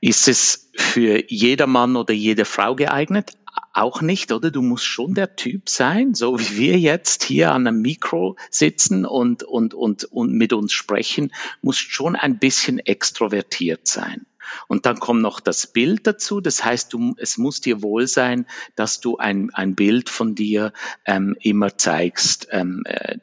Ist 0.00 0.28
es 0.28 0.70
für 0.76 1.24
jeder 1.28 1.66
Mann 1.66 1.96
oder 1.96 2.14
jede 2.14 2.44
Frau 2.44 2.76
geeignet? 2.76 3.32
Auch 3.72 4.00
nicht, 4.00 4.30
oder? 4.30 4.50
Du 4.50 4.62
musst 4.62 4.84
schon 4.84 5.14
der 5.14 5.34
Typ 5.34 5.68
sein, 5.68 6.14
so 6.14 6.38
wie 6.38 6.56
wir 6.56 6.78
jetzt 6.78 7.24
hier 7.24 7.52
an 7.52 7.66
einem 7.66 7.82
Mikro 7.82 8.36
sitzen 8.50 9.04
und, 9.04 9.42
und, 9.42 9.74
und, 9.74 10.04
und 10.04 10.32
mit 10.32 10.52
uns 10.52 10.72
sprechen, 10.72 11.32
musst 11.62 11.80
schon 11.80 12.14
ein 12.14 12.38
bisschen 12.38 12.78
extrovertiert 12.78 13.88
sein. 13.88 14.26
Und 14.66 14.86
dann 14.86 14.98
kommt 15.00 15.22
noch 15.22 15.40
das 15.40 15.66
Bild 15.66 16.06
dazu. 16.06 16.40
Das 16.40 16.64
heißt, 16.64 16.92
du, 16.92 17.14
es 17.18 17.38
muss 17.38 17.60
dir 17.60 17.82
wohl 17.82 18.06
sein, 18.06 18.46
dass 18.74 19.00
du 19.00 19.16
ein, 19.16 19.50
ein 19.54 19.74
Bild 19.74 20.08
von 20.08 20.34
dir 20.34 20.72
ähm, 21.04 21.36
immer 21.40 21.76
zeigst 21.76 22.48
ähm, 22.50 22.82
äh, 22.84 23.18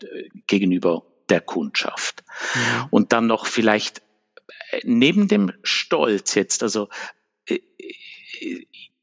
gegenüber 0.47 1.03
der 1.29 1.41
Kundschaft. 1.41 2.23
Ja. 2.53 2.87
Und 2.91 3.13
dann 3.13 3.27
noch 3.27 3.45
vielleicht 3.45 4.01
äh, 4.71 4.81
neben 4.83 5.27
dem 5.27 5.51
Stolz 5.63 6.35
jetzt, 6.35 6.63
also 6.63 6.89
äh, 7.47 7.59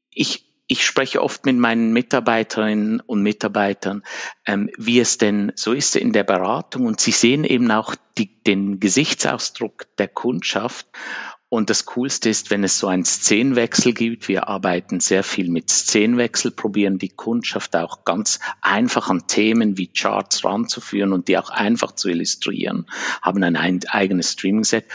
ich, 0.09 0.45
ich 0.67 0.85
spreche 0.85 1.21
oft 1.21 1.45
mit 1.45 1.57
meinen 1.57 1.93
Mitarbeiterinnen 1.93 2.99
und 3.01 3.21
Mitarbeitern, 3.21 4.03
ähm, 4.45 4.69
wie 4.77 4.99
es 4.99 5.17
denn 5.17 5.51
so 5.55 5.73
ist 5.73 5.95
in 5.95 6.13
der 6.13 6.23
Beratung 6.23 6.85
und 6.85 6.99
sie 6.99 7.11
sehen 7.11 7.43
eben 7.43 7.69
auch 7.71 7.95
die, 8.17 8.41
den 8.43 8.79
Gesichtsausdruck 8.79 9.87
der 9.97 10.07
Kundschaft 10.07 10.87
und 11.53 11.69
das 11.69 11.85
Coolste 11.85 12.29
ist, 12.29 12.49
wenn 12.49 12.63
es 12.63 12.79
so 12.79 12.87
einen 12.87 13.05
Szenenwechsel 13.05 13.93
gibt. 13.93 14.27
Wir 14.27 14.47
arbeiten 14.47 14.99
sehr 14.99 15.21
viel 15.21 15.51
mit 15.51 15.69
Szenenwechsel, 15.69 16.49
probieren 16.49 16.97
die 16.97 17.09
Kundschaft 17.09 17.75
auch 17.75 18.05
ganz 18.05 18.39
einfach 18.61 19.11
an 19.11 19.27
Themen 19.27 19.77
wie 19.77 19.85
Charts 19.85 20.43
ranzuführen 20.43 21.13
und 21.13 21.27
die 21.27 21.37
auch 21.37 21.51
einfach 21.51 21.91
zu 21.91 22.09
illustrieren, 22.09 22.87
haben 23.21 23.43
ein 23.43 23.85
eigenes 23.85 24.31
Streaming-Set. 24.31 24.85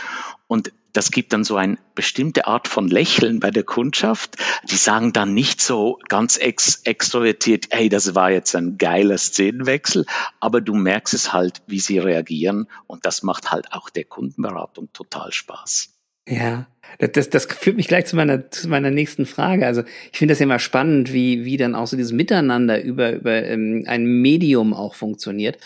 Und 0.48 0.72
das 0.92 1.12
gibt 1.12 1.32
dann 1.32 1.44
so 1.44 1.54
eine 1.54 1.78
bestimmte 1.94 2.48
Art 2.48 2.66
von 2.66 2.88
Lächeln 2.88 3.38
bei 3.38 3.52
der 3.52 3.62
Kundschaft. 3.62 4.36
Die 4.68 4.74
sagen 4.74 5.12
dann 5.12 5.34
nicht 5.34 5.60
so 5.60 6.00
ganz 6.08 6.38
ex 6.38 6.80
extrovertiert, 6.82 7.66
hey, 7.70 7.88
das 7.88 8.16
war 8.16 8.32
jetzt 8.32 8.56
ein 8.56 8.78
geiler 8.78 9.18
Szenenwechsel, 9.18 10.06
aber 10.40 10.60
du 10.60 10.74
merkst 10.74 11.14
es 11.14 11.32
halt, 11.32 11.62
wie 11.68 11.78
sie 11.78 12.00
reagieren 12.00 12.66
und 12.88 13.06
das 13.06 13.22
macht 13.22 13.52
halt 13.52 13.72
auch 13.72 13.90
der 13.90 14.06
Kundenberatung 14.06 14.92
total 14.92 15.32
Spaß. 15.32 15.94
Ja, 16.28 16.66
das, 16.98 17.30
das 17.30 17.46
führt 17.46 17.76
mich 17.76 17.88
gleich 17.88 18.06
zu 18.06 18.16
meiner, 18.16 18.50
zu 18.50 18.68
meiner 18.68 18.90
nächsten 18.90 19.24
Frage. 19.24 19.66
Also 19.66 19.82
ich 20.12 20.18
finde 20.18 20.32
das 20.32 20.40
ja 20.40 20.44
immer 20.44 20.58
spannend, 20.58 21.12
wie, 21.12 21.44
wie 21.44 21.56
dann 21.56 21.74
auch 21.74 21.86
so 21.86 21.96
dieses 21.96 22.12
Miteinander 22.12 22.82
über, 22.82 23.12
über 23.12 23.44
ähm, 23.44 23.84
ein 23.86 24.04
Medium 24.04 24.74
auch 24.74 24.94
funktioniert. 24.94 25.58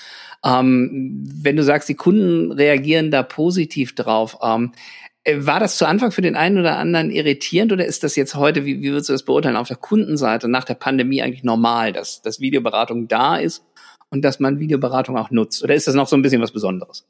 Ähm, 0.45 1.25
wenn 1.43 1.57
du 1.57 1.65
sagst, 1.65 1.89
die 1.89 1.95
Kunden 1.95 2.53
reagieren 2.53 3.11
da 3.11 3.23
positiv 3.23 3.95
drauf, 3.95 4.39
ähm, 4.43 4.73
äh, 5.25 5.37
war 5.39 5.59
das 5.59 5.79
zu 5.79 5.87
Anfang 5.87 6.13
für 6.13 6.23
den 6.23 6.37
einen 6.37 6.59
oder 6.59 6.79
anderen 6.79 7.11
irritierend 7.11 7.73
oder 7.73 7.85
ist 7.85 8.05
das 8.05 8.15
jetzt 8.15 8.35
heute, 8.37 8.65
wie, 8.65 8.81
wie 8.81 8.91
würdest 8.91 9.09
du 9.09 9.13
das 9.15 9.25
beurteilen, 9.25 9.57
auf 9.57 9.69
der 9.69 9.77
Kundenseite 9.77 10.49
nach 10.49 10.65
der 10.65 10.75
Pandemie 10.75 11.23
eigentlich 11.23 11.45
normal, 11.45 11.93
dass, 11.93 12.23
dass 12.23 12.41
Videoberatung 12.41 13.09
da 13.09 13.37
ist 13.37 13.65
und 14.11 14.23
dass 14.23 14.39
man 14.39 14.61
Videoberatung 14.61 15.17
auch 15.17 15.31
nutzt? 15.31 15.65
Oder 15.65 15.75
ist 15.75 15.89
das 15.89 15.95
noch 15.95 16.09
so 16.09 16.17
ein 16.17 16.23
bisschen 16.23 16.43
was 16.43 16.53
Besonderes? 16.53 17.07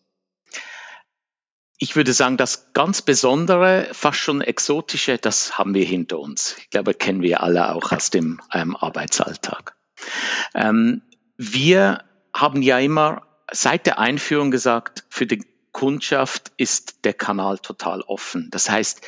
Ich 1.79 1.97
würde 1.97 2.13
sagen, 2.13 2.37
das 2.37 2.73
ganz 2.75 3.03
Besondere, 3.03 3.89
fast 3.93 4.19
schon 4.19 4.41
Exotische, 4.41 5.19
das 5.19 5.59
haben 5.59 5.75
wir 5.75 5.85
hinter 5.85 6.19
uns. 6.19 6.57
Ich 6.59 6.71
glaube, 6.71 6.95
kennen 6.95 7.23
wir 7.23 7.43
alle 7.43 7.75
auch 7.75 7.93
aus 7.93 8.11
dem 8.11 8.41
ähm, 8.53 8.77
Arbeitsalltag. 8.77 9.75
Ähm, 10.55 11.03
wir 11.37 12.05
haben 12.35 12.63
ja 12.63 12.79
immer 12.79 13.23
seit 13.51 13.87
der 13.87 13.99
Einführung 13.99 14.51
gesagt, 14.51 15.05
für 15.09 15.27
die 15.27 15.45
Kundschaft 15.73 16.53
ist 16.57 17.05
der 17.05 17.15
Kanal 17.15 17.59
total 17.59 18.03
offen. 18.03 18.49
Das 18.51 18.71
heißt, 18.71 19.01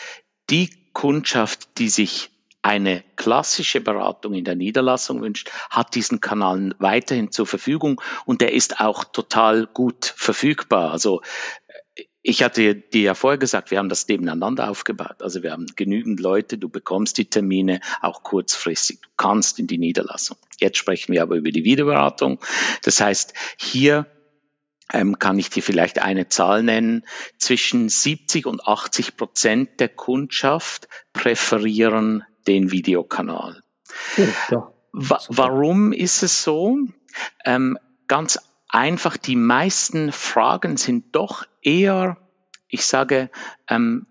die 0.51 0.71
Kundschaft, 0.93 1.79
die 1.79 1.89
sich 1.89 2.31
eine 2.63 3.05
klassische 3.17 3.83
Beratung 3.83 4.33
in 4.33 4.45
der 4.45 4.55
Niederlassung 4.55 5.21
wünscht, 5.21 5.51
hat 5.69 5.95
diesen 5.95 6.23
Kanal 6.23 6.75
weiterhin 6.79 7.31
zur 7.31 7.47
Verfügung 7.47 8.01
und 8.25 8.41
der 8.41 8.53
ist 8.53 8.81
auch 8.81 9.05
total 9.05 9.67
gut 9.67 10.15
verfügbar. 10.17 10.91
Also 10.91 11.21
ich 12.27 12.43
hatte 12.43 12.75
dir 12.75 13.03
ja 13.03 13.15
vorher 13.15 13.37
gesagt, 13.37 13.71
wir 13.71 13.77
haben 13.77 13.91
das 13.91 14.09
nebeneinander 14.09 14.71
aufgebaut. 14.71 15.21
Also 15.21 15.43
wir 15.43 15.53
haben 15.53 15.67
genügend 15.77 16.21
Leute, 16.21 16.57
du 16.57 16.71
bekommst 16.71 17.19
die 17.19 17.27
Termine 17.27 17.81
auch 18.01 18.23
kurzfristig. 18.23 19.03
Du 19.03 19.09
kannst 19.19 19.59
in 19.59 19.67
die 19.67 19.77
Niederlassung. 19.77 20.39
Jetzt 20.59 20.79
sprechen 20.79 21.13
wir 21.13 21.23
aber 21.23 21.37
über 21.37 21.51
die 21.51 21.65
Wiederberatung. 21.65 22.41
Das 22.83 22.99
heißt, 22.99 23.35
hier 23.59 24.07
ähm, 24.91 25.19
kann 25.19 25.39
ich 25.39 25.51
dir 25.51 25.63
vielleicht 25.63 25.99
eine 25.99 26.27
Zahl 26.29 26.63
nennen. 26.63 27.05
Zwischen 27.37 27.91
70 27.91 28.47
und 28.47 28.67
80 28.67 29.19
Prozent 29.19 29.79
der 29.79 29.91
Kundschaft 29.91 30.89
präferieren 31.13 32.25
den 32.47 32.71
Videokanal. 32.71 33.63
Ja, 34.49 34.73
Wa 34.93 35.21
warum 35.29 35.93
ist 35.93 36.23
es 36.23 36.43
so? 36.43 36.79
Ähm, 37.45 37.79
ganz 38.09 38.39
einfach 38.71 39.19
die 39.19 39.37
meisten 39.37 40.11
Fragen 40.11 40.79
sind 40.79 41.15
doch 41.15 41.45
eher, 41.65 42.17
ich 42.69 42.87
sage, 42.87 43.31
ähm, 43.69 44.07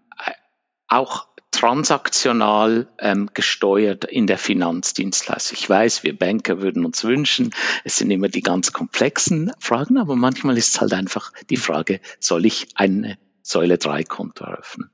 auch 0.88 1.28
transaktional 1.52 2.88
ähm, 3.00 3.30
gesteuert 3.34 4.06
in 4.06 4.28
der 4.28 4.38
Finanzdienstleistung. 4.38 5.58
Ich 5.58 5.70
weiß, 5.70 6.04
wir 6.04 6.18
Banker 6.18 6.62
würden 6.62 6.84
uns 6.84 7.04
wünschen, 7.04 7.54
es 7.84 7.96
sind 7.98 8.12
immer 8.12 8.28
die 8.28 8.42
ganz 8.42 8.74
komplexen 8.74 9.52
Fragen, 9.60 9.98
aber 9.98 10.16
manchmal 10.16 10.58
ist 10.58 10.76
es 10.76 10.82
halt 10.82 10.94
einfach 10.94 11.32
die 11.50 11.58
Frage, 11.58 12.02
soll 12.20 12.46
ich 12.46 12.68
eine 12.76 13.18
Säule 13.44 13.78
3 13.78 14.04
Konto 14.04 14.46
eröffnen. 14.46 14.90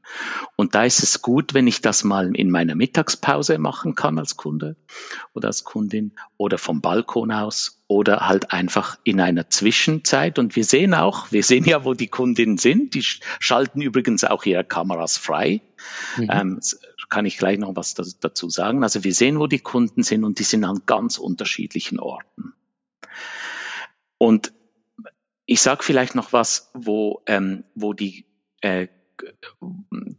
Und 0.56 0.75
da 0.75 0.84
ist 0.84 1.01
es 1.01 1.22
gut, 1.22 1.54
wenn 1.54 1.68
ich 1.68 1.82
das 1.82 2.04
mal 2.04 2.36
in 2.36 2.50
meiner 2.50 2.75
Mittagspause 2.75 3.58
machen 3.58 3.96
kann 3.96 4.20
als 4.20 4.38
Kunde 4.38 4.75
oder 5.34 5.48
als 5.48 5.63
Kundin 5.63 6.13
oder 6.38 6.58
vom 6.58 6.82
Balkon 6.82 7.32
aus 7.32 7.78
oder 7.89 8.27
halt 8.27 8.51
einfach 8.51 9.00
in 9.03 9.19
einer 9.19 9.50
Zwischenzeit. 9.50 10.38
Und 10.38 10.55
wir 10.55 10.63
sehen 10.63 10.93
auch, 10.93 11.31
wir 11.31 11.43
sehen 11.43 11.65
ja, 11.65 11.84
wo 11.84 11.96
die 11.96 12.08
Kundinnen 12.08 12.60
sind. 12.60 12.93
Die 12.93 13.01
schalten 13.01 13.81
übrigens 13.81 14.24
auch 14.24 14.46
ihre 14.46 14.63
Kameras 14.63 15.17
frei. 15.17 15.62
Mhm. 16.15 16.29
Ähm, 16.31 16.60
kann 17.10 17.25
ich 17.25 17.39
gleich 17.39 17.58
noch 17.58 17.75
was 17.75 17.96
dazu 17.96 18.48
sagen. 18.51 18.84
Also 18.84 19.03
wir 19.03 19.13
sehen, 19.13 19.39
wo 19.39 19.48
die 19.48 19.60
Kunden 19.60 20.03
sind 20.03 20.24
und 20.24 20.38
die 20.38 20.43
sind 20.43 20.63
an 20.65 20.84
ganz 20.86 21.17
unterschiedlichen 21.17 22.00
Orten. 22.00 22.53
Und 24.19 24.53
ich 25.48 25.60
sage 25.60 25.81
vielleicht 25.81 26.13
noch 26.13 26.31
was, 26.31 26.69
wo, 26.75 27.24
ähm, 27.25 27.63
wo 27.74 27.93
die 27.93 28.25
äh, 28.62 28.88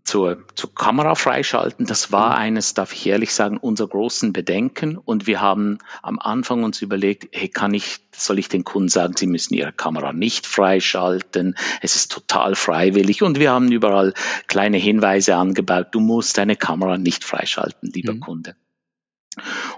zur, 0.05 0.45
zur 0.55 0.75
Kamera 0.75 1.15
freischalten, 1.15 1.87
das 1.87 2.11
war 2.11 2.31
mhm. 2.31 2.37
eines, 2.37 2.75
darf 2.75 2.93
ich 2.93 3.07
ehrlich 3.07 3.33
sagen, 3.33 3.59
unser 3.59 3.87
großen 3.87 4.33
Bedenken. 4.33 4.97
Und 4.97 5.27
wir 5.27 5.41
haben 5.41 5.79
am 6.03 6.19
Anfang 6.19 6.65
uns 6.65 6.83
überlegt, 6.83 7.29
hey, 7.33 7.49
kann 7.49 7.75
ich, 7.75 8.01
soll 8.15 8.39
ich 8.39 8.49
den 8.49 8.65
Kunden 8.65 8.89
sagen, 8.89 9.15
sie 9.17 9.27
müssen 9.27 9.55
ihre 9.55 9.73
Kamera 9.73 10.13
nicht 10.13 10.47
freischalten? 10.47 11.57
Es 11.81 11.97
ist 11.97 12.11
total 12.11 12.55
freiwillig. 12.55 13.23
Und 13.23 13.39
wir 13.39 13.53
haben 13.53 13.71
überall 13.71 14.15
kleine 14.49 14.79
Hinweise 14.79 15.37
angebaut. 15.37 15.89
Du 15.93 16.01
musst 16.01 16.39
deine 16.39 16.57
Kamera 16.57 16.99
nicht 16.99 17.25
freischalten, 17.25 17.91
lieber 17.93 18.15
mhm. 18.15 18.21
Kunde. 18.21 18.57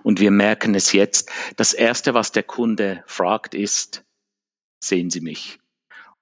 Und 0.02 0.20
wir 0.20 0.30
merken 0.30 0.74
es 0.74 0.92
jetzt. 0.92 1.30
Das 1.56 1.74
erste, 1.74 2.14
was 2.14 2.32
der 2.32 2.42
Kunde 2.42 3.04
fragt, 3.06 3.54
ist, 3.54 4.04
sehen 4.80 5.10
Sie 5.10 5.20
mich? 5.20 5.61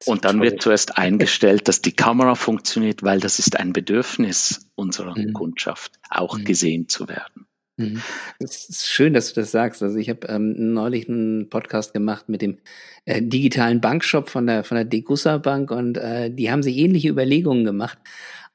Und 0.06 0.24
dann 0.24 0.40
wird 0.40 0.62
zuerst 0.62 0.96
eingestellt, 0.96 1.68
dass 1.68 1.82
die 1.82 1.92
Kamera 1.92 2.34
funktioniert, 2.34 3.02
weil 3.02 3.20
das 3.20 3.38
ist 3.38 3.58
ein 3.58 3.72
Bedürfnis 3.72 4.70
unserer 4.74 5.18
mhm. 5.18 5.34
Kundschaft, 5.34 5.92
auch 6.08 6.38
mhm. 6.38 6.44
gesehen 6.44 6.88
zu 6.88 7.08
werden. 7.08 7.46
Mhm. 7.80 8.02
Es 8.38 8.68
ist 8.68 8.88
schön, 8.88 9.14
dass 9.14 9.32
du 9.32 9.40
das 9.40 9.50
sagst. 9.50 9.82
Also 9.82 9.98
ich 9.98 10.08
habe 10.08 10.26
ähm, 10.28 10.72
neulich 10.74 11.08
einen 11.08 11.48
Podcast 11.48 11.92
gemacht 11.92 12.28
mit 12.28 12.42
dem 12.42 12.58
äh, 13.04 13.22
digitalen 13.22 13.80
Bankshop 13.80 14.28
von 14.28 14.46
der 14.46 14.64
von 14.64 14.76
der 14.76 14.84
Degussa 14.84 15.38
Bank 15.38 15.70
und 15.70 15.96
äh, 15.96 16.30
die 16.30 16.50
haben 16.50 16.62
sich 16.62 16.76
ähnliche 16.76 17.08
Überlegungen 17.08 17.64
gemacht. 17.64 17.98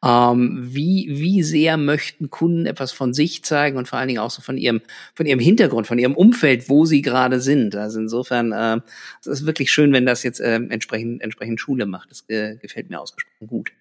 Ähm, 0.05 0.59
wie, 0.61 1.07
wie 1.09 1.41
sehr 1.41 1.77
möchten 1.77 2.29
Kunden 2.29 2.67
etwas 2.67 2.91
von 2.91 3.15
sich 3.15 3.43
zeigen 3.43 3.75
und 3.77 3.87
vor 3.87 3.97
allen 3.97 4.07
Dingen 4.07 4.19
auch 4.19 4.29
so 4.29 4.43
von 4.43 4.55
ihrem, 4.55 4.81
von 5.15 5.25
ihrem 5.25 5.39
Hintergrund, 5.39 5.87
von 5.87 5.97
ihrem 5.97 6.15
Umfeld, 6.15 6.69
wo 6.69 6.85
sie 6.85 7.01
gerade 7.01 7.41
sind. 7.41 7.75
Also 7.75 7.99
insofern, 7.99 8.51
äh, 8.51 8.81
es 9.21 9.25
ist 9.25 9.45
wirklich 9.47 9.71
schön, 9.71 9.93
wenn 9.93 10.05
das 10.05 10.21
jetzt 10.21 10.39
äh, 10.39 10.57
entsprechend, 10.57 11.23
entsprechend 11.23 11.59
Schule 11.59 11.87
macht. 11.87 12.11
Das 12.11 12.23
äh, 12.27 12.57
gefällt 12.57 12.91
mir 12.91 13.01
ausgesprochen 13.01 13.47
gut. 13.47 13.71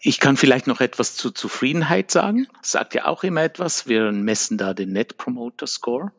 Ich 0.00 0.20
kann 0.20 0.36
vielleicht 0.36 0.68
noch 0.68 0.80
etwas 0.80 1.16
zur 1.16 1.34
Zufriedenheit 1.34 2.12
sagen. 2.12 2.46
Sagt 2.62 2.94
ja 2.94 3.06
auch 3.06 3.24
immer 3.24 3.42
etwas. 3.42 3.88
Wir 3.88 4.12
messen 4.12 4.58
da 4.58 4.74
den 4.74 4.92
Net 4.92 5.16
Promoter 5.16 5.66
Score 5.66 6.12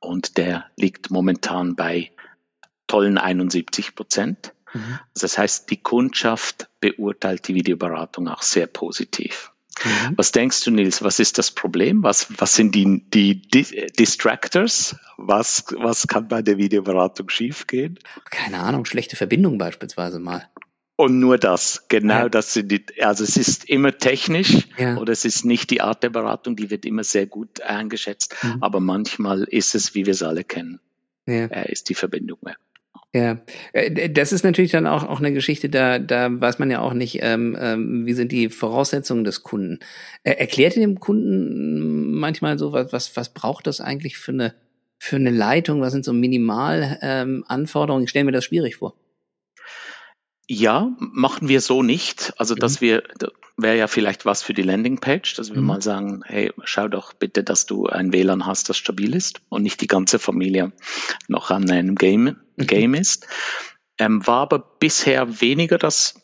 und 0.00 0.36
der 0.36 0.64
liegt 0.76 1.10
momentan 1.10 1.76
bei 1.76 2.10
tollen 2.86 3.18
71 3.18 3.94
Prozent. 3.94 4.53
Mhm. 4.74 4.98
Also 5.14 5.22
das 5.22 5.38
heißt, 5.38 5.70
die 5.70 5.82
Kundschaft 5.82 6.68
beurteilt 6.80 7.48
die 7.48 7.54
Videoberatung 7.54 8.28
auch 8.28 8.42
sehr 8.42 8.66
positiv. 8.66 9.52
Mhm. 9.84 10.14
Was 10.16 10.32
denkst 10.32 10.62
du, 10.64 10.70
Nils? 10.70 11.02
Was 11.02 11.18
ist 11.18 11.38
das 11.38 11.50
Problem? 11.50 12.02
Was, 12.02 12.28
was 12.38 12.54
sind 12.54 12.74
die, 12.74 13.02
die 13.10 13.42
Distractors? 13.98 14.96
Was, 15.16 15.64
was 15.76 16.06
kann 16.06 16.28
bei 16.28 16.42
der 16.42 16.58
Videoberatung 16.58 17.28
schiefgehen? 17.28 17.98
Keine 18.30 18.60
Ahnung, 18.60 18.84
schlechte 18.84 19.16
Verbindung 19.16 19.58
beispielsweise 19.58 20.18
mal. 20.20 20.48
Und 20.96 21.18
nur 21.18 21.38
das, 21.38 21.86
genau 21.88 22.14
ja. 22.14 22.28
das 22.28 22.52
sind 22.52 22.70
die, 22.70 22.84
also 23.02 23.24
es 23.24 23.36
ist 23.36 23.68
immer 23.68 23.98
technisch 23.98 24.68
ja. 24.78 24.96
oder 24.96 25.12
es 25.12 25.24
ist 25.24 25.44
nicht 25.44 25.70
die 25.70 25.80
Art 25.80 26.04
der 26.04 26.10
Beratung, 26.10 26.54
die 26.54 26.70
wird 26.70 26.84
immer 26.84 27.02
sehr 27.02 27.26
gut 27.26 27.60
eingeschätzt, 27.62 28.36
mhm. 28.42 28.58
aber 28.60 28.78
manchmal 28.78 29.42
ist 29.42 29.74
es, 29.74 29.96
wie 29.96 30.06
wir 30.06 30.12
es 30.12 30.22
alle 30.22 30.44
kennen, 30.44 30.78
ja. 31.26 31.46
äh, 31.46 31.72
ist 31.72 31.88
die 31.88 31.96
Verbindung 31.96 32.38
mehr. 32.42 32.56
Ja, 33.14 33.38
äh, 33.72 34.10
das 34.10 34.32
ist 34.32 34.42
natürlich 34.42 34.72
dann 34.72 34.88
auch, 34.88 35.04
auch 35.04 35.20
eine 35.20 35.32
Geschichte, 35.32 35.68
da, 35.68 36.00
da 36.00 36.28
weiß 36.28 36.58
man 36.58 36.68
ja 36.68 36.80
auch 36.80 36.94
nicht, 36.94 37.20
ähm, 37.22 37.56
ähm, 37.58 38.06
wie 38.06 38.12
sind 38.12 38.32
die 38.32 38.48
Voraussetzungen 38.48 39.22
des 39.22 39.44
Kunden. 39.44 39.78
Äh, 40.24 40.32
erklärt 40.32 40.74
ihr 40.74 40.82
dem 40.82 40.98
Kunden 40.98 42.12
manchmal 42.14 42.58
so, 42.58 42.72
was, 42.72 42.92
was, 42.92 43.16
was 43.16 43.32
braucht 43.32 43.68
das 43.68 43.80
eigentlich 43.80 44.18
für 44.18 44.32
eine, 44.32 44.54
für 44.98 45.14
eine 45.14 45.30
Leitung? 45.30 45.80
Was 45.80 45.92
sind 45.92 46.04
so 46.04 46.12
Minimalanforderungen? 46.12 48.02
Ähm, 48.02 48.04
ich 48.04 48.10
stelle 48.10 48.24
mir 48.24 48.32
das 48.32 48.46
schwierig 48.46 48.76
vor. 48.76 48.96
Ja, 50.48 50.90
machen 50.98 51.48
wir 51.48 51.60
so 51.60 51.84
nicht. 51.84 52.34
Also, 52.36 52.56
dass 52.56 52.80
mhm. 52.80 52.84
wir, 52.84 53.02
wäre 53.56 53.78
ja 53.78 53.86
vielleicht 53.86 54.26
was 54.26 54.42
für 54.42 54.54
die 54.54 54.62
Landingpage, 54.62 55.34
dass 55.36 55.54
wir 55.54 55.60
mhm. 55.60 55.68
mal 55.68 55.82
sagen, 55.82 56.22
hey, 56.26 56.52
schau 56.64 56.88
doch 56.88 57.12
bitte, 57.12 57.44
dass 57.44 57.66
du 57.66 57.86
ein 57.86 58.12
WLAN 58.12 58.44
hast, 58.44 58.68
das 58.68 58.76
stabil 58.76 59.14
ist 59.14 59.40
und 59.48 59.62
nicht 59.62 59.80
die 59.80 59.86
ganze 59.86 60.18
Familie 60.18 60.72
noch 61.28 61.52
an 61.52 61.70
einem 61.70 61.94
Game. 61.94 62.38
Game 62.56 62.94
ist. 62.94 63.26
Ähm, 63.98 64.26
war 64.26 64.42
aber 64.42 64.58
bisher 64.58 65.40
weniger 65.40 65.78
das 65.78 66.14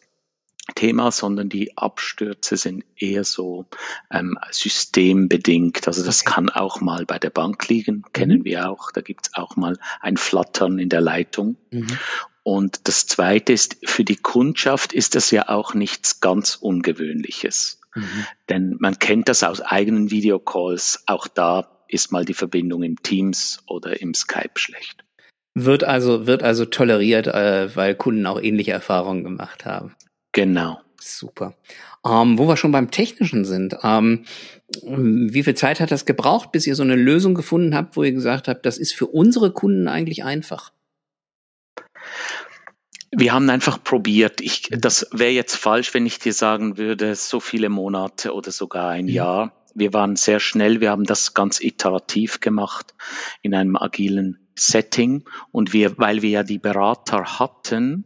Thema, 0.75 1.11
sondern 1.11 1.49
die 1.49 1.77
Abstürze 1.77 2.57
sind 2.57 2.85
eher 2.97 3.25
so 3.25 3.67
ähm, 4.11 4.39
systembedingt. 4.51 5.87
Also 5.87 6.05
das 6.05 6.23
okay. 6.23 6.31
kann 6.31 6.49
auch 6.49 6.81
mal 6.81 7.07
bei 7.07 7.19
der 7.19 7.31
Bank 7.31 7.69
liegen, 7.69 8.05
kennen 8.13 8.41
mhm. 8.41 8.45
wir 8.45 8.71
auch. 8.71 8.91
Da 8.93 9.01
gibt 9.01 9.29
es 9.29 9.35
auch 9.35 9.57
mal 9.57 9.79
ein 10.01 10.17
Flattern 10.17 10.79
in 10.79 10.89
der 10.89 11.01
Leitung. 11.01 11.57
Mhm. 11.71 11.99
Und 12.43 12.89
das 12.89 13.07
Zweite 13.07 13.53
ist, 13.53 13.77
für 13.85 14.05
die 14.05 14.17
Kundschaft 14.17 14.93
ist 14.93 15.15
das 15.15 15.31
ja 15.31 15.49
auch 15.49 15.75
nichts 15.75 16.21
ganz 16.21 16.57
Ungewöhnliches. 16.57 17.81
Mhm. 17.95 18.27
Denn 18.49 18.77
man 18.81 18.99
kennt 18.99 19.29
das 19.29 19.43
aus 19.43 19.61
eigenen 19.61 20.11
Videocalls. 20.11 21.05
Auch 21.07 21.29
da 21.29 21.85
ist 21.89 22.13
mal 22.13 22.25
die 22.25 22.35
Verbindung 22.35 22.83
im 22.83 23.03
Teams 23.03 23.63
oder 23.67 24.01
im 24.01 24.15
Skype 24.15 24.55
schlecht. 24.55 25.05
Wird 25.55 25.85
also, 25.85 26.27
wird 26.27 26.43
also 26.43 26.65
toleriert, 26.65 27.27
äh, 27.27 27.75
weil 27.75 27.95
Kunden 27.95 28.27
auch 28.27 28.41
ähnliche 28.41 28.73
Erfahrungen 28.73 29.25
gemacht 29.25 29.65
haben. 29.65 29.95
Genau. 30.33 30.81
Super. 31.01 31.55
Ähm, 32.07 32.39
wo 32.39 32.47
wir 32.47 32.57
schon 32.57 32.73
beim 32.73 32.91
Technischen 32.91 33.45
sind, 33.45 33.77
ähm, 33.83 34.25
wie 34.83 35.43
viel 35.43 35.55
Zeit 35.55 35.81
hat 35.81 35.91
das 35.91 36.07
gebraucht, 36.07 36.53
bis 36.53 36.67
ihr 36.67 36.77
so 36.77 36.83
eine 36.83 36.95
Lösung 36.95 37.35
gefunden 37.35 37.75
habt, 37.75 37.97
wo 37.97 38.05
ihr 38.05 38.13
gesagt 38.13 38.49
habt, 38.49 38.65
das 38.65 38.79
ist 38.79 38.95
für 38.95 39.07
unsere 39.07 39.53
Kunden 39.53 39.89
eigentlich 39.89 40.25
einfach? 40.25 40.73
Wir 43.11 43.33
haben 43.33 43.51
einfach 43.51 43.83
probiert. 43.83 44.41
Ich, 44.41 44.69
das 44.71 45.09
wäre 45.11 45.33
jetzt 45.33 45.57
falsch, 45.57 45.93
wenn 45.95 46.07
ich 46.07 46.21
dir 46.21 46.33
sagen 46.33 46.79
würde, 46.79 47.15
so 47.17 47.41
viele 47.41 47.69
Monate 47.69 48.33
oder 48.33 48.53
sogar 48.53 48.91
ein 48.91 49.07
mhm. 49.07 49.11
Jahr. 49.11 49.53
Wir 49.75 49.93
waren 49.93 50.17
sehr 50.17 50.41
schnell. 50.41 50.81
Wir 50.81 50.91
haben 50.91 51.05
das 51.05 51.35
ganz 51.35 51.61
iterativ 51.61 52.41
gemacht 52.41 52.95
in 53.43 53.55
einem 53.55 53.77
agilen 53.77 54.50
Setting. 54.61 55.25
Und 55.53 55.73
wir, 55.73 55.99
weil 55.99 56.23
wir 56.23 56.31
ja 56.31 56.43
die 56.43 56.59
Berater 56.59 57.39
hatten 57.39 58.05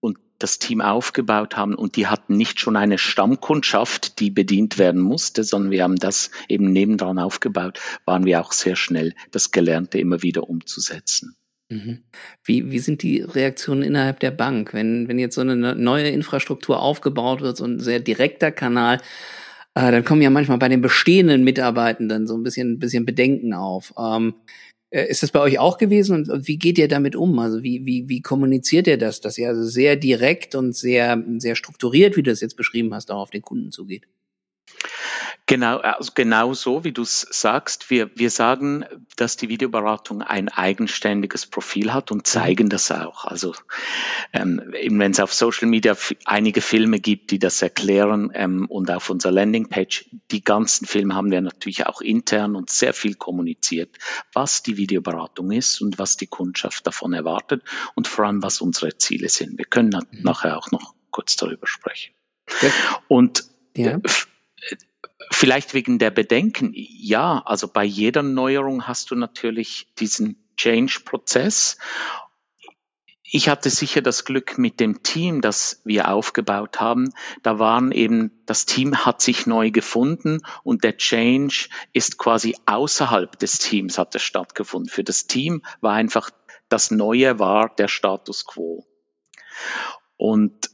und 0.00 0.18
das 0.38 0.58
Team 0.58 0.80
aufgebaut 0.80 1.56
haben 1.56 1.74
und 1.74 1.96
die 1.96 2.06
hatten 2.06 2.36
nicht 2.36 2.60
schon 2.60 2.76
eine 2.76 2.98
Stammkundschaft, 2.98 4.18
die 4.20 4.30
bedient 4.30 4.78
werden 4.78 5.00
musste, 5.00 5.44
sondern 5.44 5.70
wir 5.70 5.84
haben 5.84 5.96
das 5.96 6.30
eben 6.48 6.72
nebendran 6.72 7.18
aufgebaut, 7.18 7.80
waren 8.04 8.24
wir 8.24 8.40
auch 8.40 8.52
sehr 8.52 8.76
schnell, 8.76 9.14
das 9.30 9.50
Gelernte 9.52 9.98
immer 9.98 10.22
wieder 10.22 10.48
umzusetzen. 10.48 11.36
Mhm. 11.68 12.02
Wie, 12.44 12.70
wie 12.70 12.80
sind 12.80 13.02
die 13.02 13.20
Reaktionen 13.20 13.82
innerhalb 13.82 14.20
der 14.20 14.30
Bank, 14.30 14.74
wenn, 14.74 15.08
wenn 15.08 15.18
jetzt 15.18 15.36
so 15.36 15.40
eine 15.40 15.56
ne, 15.56 15.74
neue 15.74 16.08
Infrastruktur 16.08 16.80
aufgebaut 16.80 17.40
wird, 17.40 17.56
so 17.56 17.64
ein 17.64 17.80
sehr 17.80 18.00
direkter 18.00 18.50
Kanal, 18.50 19.00
äh, 19.74 19.90
dann 19.90 20.04
kommen 20.04 20.20
ja 20.20 20.30
manchmal 20.30 20.58
bei 20.58 20.68
den 20.68 20.82
bestehenden 20.82 21.44
Mitarbeitenden 21.44 22.26
so 22.26 22.36
ein 22.36 22.42
bisschen, 22.42 22.72
ein 22.72 22.78
bisschen 22.78 23.06
Bedenken 23.06 23.54
auf. 23.54 23.94
Ähm, 23.98 24.34
äh, 24.34 24.71
ist 24.92 25.22
das 25.22 25.30
bei 25.30 25.40
euch 25.40 25.58
auch 25.58 25.78
gewesen 25.78 26.30
und, 26.30 26.46
wie 26.46 26.58
geht 26.58 26.78
ihr 26.78 26.88
damit 26.88 27.16
um? 27.16 27.38
Also 27.38 27.62
wie, 27.62 27.86
wie, 27.86 28.08
wie 28.08 28.20
kommuniziert 28.20 28.86
ihr 28.86 28.98
das, 28.98 29.20
dass 29.20 29.38
ihr 29.38 29.48
also 29.48 29.64
sehr 29.64 29.96
direkt 29.96 30.54
und 30.54 30.76
sehr, 30.76 31.22
sehr 31.38 31.56
strukturiert, 31.56 32.16
wie 32.16 32.22
du 32.22 32.30
es 32.30 32.42
jetzt 32.42 32.56
beschrieben 32.56 32.92
hast, 32.92 33.10
auch 33.10 33.22
auf 33.22 33.30
den 33.30 33.42
Kunden 33.42 33.70
zugeht? 33.70 34.06
Genau, 35.52 35.76
also 35.80 36.12
genau 36.14 36.54
so, 36.54 36.82
wie 36.82 36.92
du 36.92 37.02
es 37.02 37.26
sagst. 37.30 37.90
Wir, 37.90 38.10
wir 38.16 38.30
sagen, 38.30 38.86
dass 39.16 39.36
die 39.36 39.50
Videoberatung 39.50 40.22
ein 40.22 40.48
eigenständiges 40.48 41.44
Profil 41.44 41.92
hat 41.92 42.10
und 42.10 42.26
zeigen 42.26 42.70
das 42.70 42.90
auch. 42.90 43.26
Also 43.26 43.54
ähm, 44.32 44.62
wenn 44.72 45.10
es 45.10 45.20
auf 45.20 45.34
Social 45.34 45.68
Media 45.68 45.94
einige 46.24 46.62
Filme 46.62 47.00
gibt, 47.00 47.32
die 47.32 47.38
das 47.38 47.60
erklären 47.60 48.30
ähm, 48.32 48.64
und 48.64 48.90
auf 48.90 49.10
unserer 49.10 49.32
Landingpage, 49.32 50.08
die 50.30 50.42
ganzen 50.42 50.86
Filme 50.86 51.14
haben 51.14 51.30
wir 51.30 51.42
natürlich 51.42 51.84
auch 51.84 52.00
intern 52.00 52.56
und 52.56 52.70
sehr 52.70 52.94
viel 52.94 53.14
kommuniziert, 53.14 53.98
was 54.32 54.62
die 54.62 54.78
Videoberatung 54.78 55.52
ist 55.52 55.82
und 55.82 55.98
was 55.98 56.16
die 56.16 56.28
Kundschaft 56.28 56.86
davon 56.86 57.12
erwartet 57.12 57.62
und 57.94 58.08
vor 58.08 58.24
allem, 58.24 58.42
was 58.42 58.62
unsere 58.62 58.96
Ziele 58.96 59.28
sind. 59.28 59.58
Wir 59.58 59.66
können 59.66 59.90
mhm. 59.90 60.22
nachher 60.22 60.56
auch 60.56 60.70
noch 60.70 60.94
kurz 61.10 61.36
darüber 61.36 61.66
sprechen. 61.66 62.14
Ja. 62.62 62.70
Und 63.08 63.44
ja 63.76 64.00
Vielleicht 65.32 65.74
wegen 65.74 65.98
der 65.98 66.10
Bedenken. 66.10 66.72
Ja, 66.74 67.42
also 67.44 67.66
bei 67.66 67.84
jeder 67.84 68.22
Neuerung 68.22 68.86
hast 68.86 69.10
du 69.10 69.14
natürlich 69.14 69.88
diesen 69.98 70.36
Change-Prozess. 70.56 71.78
Ich 73.22 73.48
hatte 73.48 73.70
sicher 73.70 74.02
das 74.02 74.26
Glück 74.26 74.58
mit 74.58 74.78
dem 74.78 75.02
Team, 75.02 75.40
das 75.40 75.80
wir 75.84 76.08
aufgebaut 76.10 76.80
haben. 76.80 77.14
Da 77.42 77.58
waren 77.58 77.90
eben, 77.90 78.42
das 78.44 78.66
Team 78.66 79.06
hat 79.06 79.22
sich 79.22 79.46
neu 79.46 79.70
gefunden 79.70 80.42
und 80.64 80.84
der 80.84 80.98
Change 80.98 81.70
ist 81.94 82.18
quasi 82.18 82.54
außerhalb 82.66 83.38
des 83.38 83.58
Teams 83.58 83.96
hat 83.96 84.14
es 84.14 84.22
stattgefunden. 84.22 84.90
Für 84.90 85.02
das 85.02 85.26
Team 85.26 85.62
war 85.80 85.94
einfach 85.94 86.30
das 86.68 86.90
Neue 86.90 87.38
war 87.38 87.74
der 87.74 87.88
Status 87.88 88.44
quo. 88.44 88.86
Und 90.18 90.70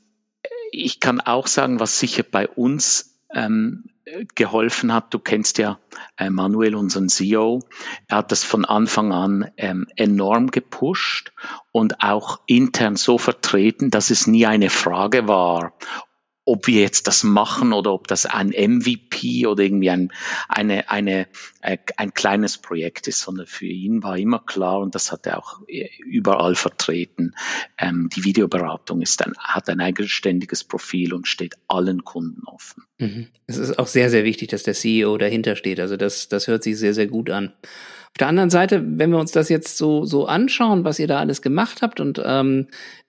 ich 0.72 0.98
kann 0.98 1.20
auch 1.20 1.46
sagen, 1.46 1.78
was 1.78 2.00
sicher 2.00 2.24
bei 2.24 2.48
uns 2.48 3.20
ähm, 3.32 3.90
geholfen 4.34 4.92
hat. 4.92 5.12
Du 5.12 5.18
kennst 5.18 5.58
ja 5.58 5.78
äh, 6.16 6.30
Manuel, 6.30 6.74
unseren 6.74 7.08
CEO. 7.08 7.60
Er 8.06 8.18
hat 8.18 8.32
das 8.32 8.44
von 8.44 8.64
Anfang 8.64 9.12
an 9.12 9.50
ähm, 9.56 9.86
enorm 9.96 10.50
gepusht 10.50 11.32
und 11.72 12.02
auch 12.02 12.40
intern 12.46 12.96
so 12.96 13.18
vertreten, 13.18 13.90
dass 13.90 14.10
es 14.10 14.26
nie 14.26 14.46
eine 14.46 14.70
Frage 14.70 15.28
war, 15.28 15.72
ob 16.48 16.66
wir 16.66 16.80
jetzt 16.80 17.06
das 17.06 17.24
machen 17.24 17.72
oder 17.72 17.92
ob 17.92 18.08
das 18.08 18.24
ein 18.26 18.48
MVP 18.48 19.46
oder 19.46 19.62
irgendwie 19.62 19.90
ein, 19.90 20.12
eine, 20.48 20.88
eine, 20.90 21.26
äh, 21.60 21.76
ein 21.96 22.14
kleines 22.14 22.58
Projekt 22.58 23.06
ist, 23.06 23.20
sondern 23.20 23.46
für 23.46 23.66
ihn 23.66 24.02
war 24.02 24.16
immer 24.16 24.38
klar, 24.40 24.78
und 24.78 24.94
das 24.94 25.12
hat 25.12 25.26
er 25.26 25.38
auch 25.38 25.60
äh, 25.68 25.88
überall 26.04 26.54
vertreten, 26.54 27.34
ähm, 27.76 28.08
die 28.14 28.24
Videoberatung 28.24 29.02
ist 29.02 29.24
ein, 29.24 29.34
hat 29.38 29.68
ein 29.68 29.80
eigenständiges 29.80 30.64
Profil 30.64 31.12
und 31.12 31.28
steht 31.28 31.56
allen 31.68 32.04
Kunden 32.04 32.44
offen. 32.46 32.84
Mhm. 32.98 33.28
Es 33.46 33.58
ist 33.58 33.78
auch 33.78 33.86
sehr, 33.86 34.08
sehr 34.08 34.24
wichtig, 34.24 34.48
dass 34.48 34.62
der 34.62 34.74
CEO 34.74 35.18
dahinter 35.18 35.54
steht. 35.54 35.80
Also 35.80 35.96
das, 35.96 36.28
das 36.28 36.48
hört 36.48 36.62
sich 36.62 36.78
sehr, 36.78 36.94
sehr 36.94 37.06
gut 37.06 37.30
an. 37.30 37.52
Auf 38.08 38.18
der 38.18 38.28
anderen 38.28 38.50
Seite, 38.50 38.82
wenn 38.82 39.10
wir 39.10 39.18
uns 39.18 39.32
das 39.32 39.50
jetzt 39.50 39.76
so, 39.76 40.06
so 40.06 40.26
anschauen, 40.26 40.84
was 40.84 40.98
ihr 40.98 41.06
da 41.06 41.18
alles 41.18 41.42
gemacht 41.42 41.82
habt 41.82 42.00
und 42.00 42.20
ähm, 42.24 42.68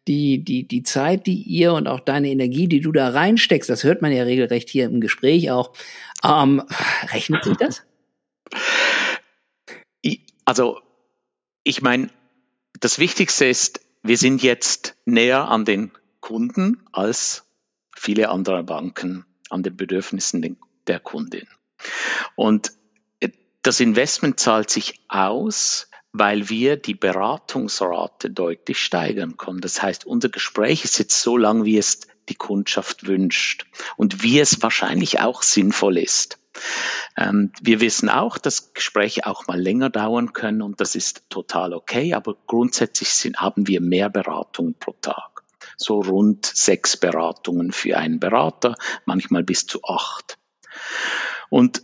die, 0.10 0.43
die, 0.43 0.67
die 0.67 0.84
Zeit, 0.84 1.28
die 1.28 1.43
ihr 1.43 1.74
und 1.74 1.88
auch 1.88 2.00
deine 2.00 2.30
Energie, 2.30 2.67
die 2.67 2.82
du 2.82 2.91
da 2.91 3.10
reinsteckst, 3.10 3.69
das 3.69 3.84
hört 3.84 4.02
man 4.02 4.12
ja 4.12 4.24
regelrecht 4.24 4.67
hier 4.67 4.86
im 4.86 5.00
Gespräch 5.00 5.52
auch, 5.52 5.72
ähm, 6.24 6.63
rechnet 7.13 7.43
sich 7.45 7.56
das? 7.58 7.84
Also, 10.45 10.82
ich 11.63 11.84
meine, 11.84 12.10
das 12.80 12.98
Wichtigste 12.98 13.45
ist, 13.45 13.82
wir 14.02 14.17
sind 14.17 14.41
jetzt 14.41 14.95
näher 15.06 15.48
an 15.48 15.63
den 15.63 15.91
Kunden 16.22 16.84
als 16.91 17.45
viele 17.95 18.30
andere 18.30 18.63
Banken 18.63 19.26
an 19.52 19.62
den 19.62 19.78
Bedürfnissen 19.78 20.58
der 20.88 21.00
Kundin. 21.00 21.48
Und 22.36 22.72
das 23.62 23.80
Investment 23.80 24.39
zahlt 24.39 24.69
sich 24.69 25.00
aus, 25.08 25.88
weil 26.12 26.50
wir 26.50 26.76
die 26.76 26.95
Beratungsrate 26.95 28.30
deutlich 28.32 28.80
steigern 28.80 29.38
können. 29.38 29.62
Das 29.62 29.82
heißt, 29.82 30.06
unser 30.06 30.30
Gespräch 30.30 30.84
ist 30.84 30.98
jetzt 30.98 31.22
so 31.22 31.38
lang, 31.38 31.65
wie 31.65 31.78
es 31.78 32.02
die 32.30 32.36
Kundschaft 32.36 33.08
wünscht 33.08 33.65
und 33.98 34.24
wie 34.24 34.39
es 34.39 34.62
wahrscheinlich 34.62 35.19
auch 35.19 35.41
sinnvoll 35.41 35.98
ist. 35.98 36.39
Ähm, 37.17 37.52
wir 37.62 37.80
wissen 37.80 38.10
auch, 38.10 38.38
dass 38.38 38.74
Gespräche 38.74 39.26
auch 39.26 39.48
mal 39.48 39.60
länger 39.60 39.89
dauern 39.89 40.34
können 40.34 40.62
und 40.62 40.82
das 40.82 40.95
ist 40.95 41.30
total 41.30 41.74
okay, 41.74 42.13
aber 42.13 42.36
grundsätzlich 42.48 43.10
sind, 43.10 43.38
haben 43.38 43.67
wir 43.67 43.82
mehr 43.82 44.10
Beratungen 44.10 44.76
pro 44.76 44.93
Tag. 45.02 45.43
So 45.78 46.02
rund 46.02 46.45
sechs 46.45 46.98
Beratungen 46.98 47.72
für 47.72 47.98
einen 47.98 48.19
Berater, 48.19 48.76
manchmal 49.06 49.43
bis 49.43 49.65
zu 49.65 49.84
acht. 49.84 50.38
Und 51.50 51.84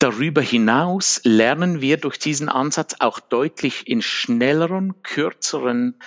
darüber 0.00 0.40
hinaus 0.40 1.20
lernen 1.24 1.80
wir 1.80 1.98
durch 1.98 2.18
diesen 2.18 2.48
Ansatz 2.48 2.96
auch 2.98 3.20
deutlich 3.20 3.86
in 3.86 4.02
schnelleren, 4.02 5.02
kürzeren 5.02 6.00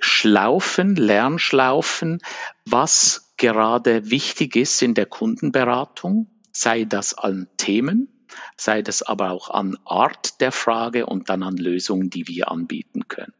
Schlaufen, 0.00 0.96
Lernschlaufen, 0.96 2.20
was 2.64 3.32
gerade 3.36 4.10
wichtig 4.10 4.56
ist 4.56 4.82
in 4.82 4.94
der 4.94 5.06
Kundenberatung, 5.06 6.28
sei 6.50 6.84
das 6.84 7.14
an 7.14 7.46
Themen, 7.56 8.26
sei 8.56 8.82
das 8.82 9.02
aber 9.02 9.30
auch 9.30 9.50
an 9.50 9.78
Art 9.84 10.40
der 10.40 10.50
Frage 10.50 11.06
und 11.06 11.28
dann 11.28 11.44
an 11.44 11.56
Lösungen, 11.56 12.10
die 12.10 12.26
wir 12.26 12.50
anbieten 12.50 13.06
können. 13.06 13.34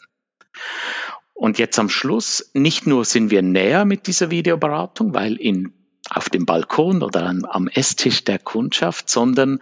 Und 1.35 1.59
jetzt 1.59 1.79
am 1.79 1.89
Schluss, 1.89 2.51
nicht 2.55 2.87
nur 2.87 3.05
sind 3.05 3.31
wir 3.31 3.43
näher 3.43 3.85
mit 3.85 4.07
dieser 4.07 4.31
Videoberatung, 4.31 5.15
weil 5.15 5.35
in, 5.37 5.73
auf 6.15 6.29
dem 6.29 6.47
Balkon 6.47 7.03
oder 7.03 7.27
am 7.27 7.69
Esstisch 7.69 8.25
der 8.25 8.39
Kundschaft, 8.39 9.09
sondern 9.09 9.59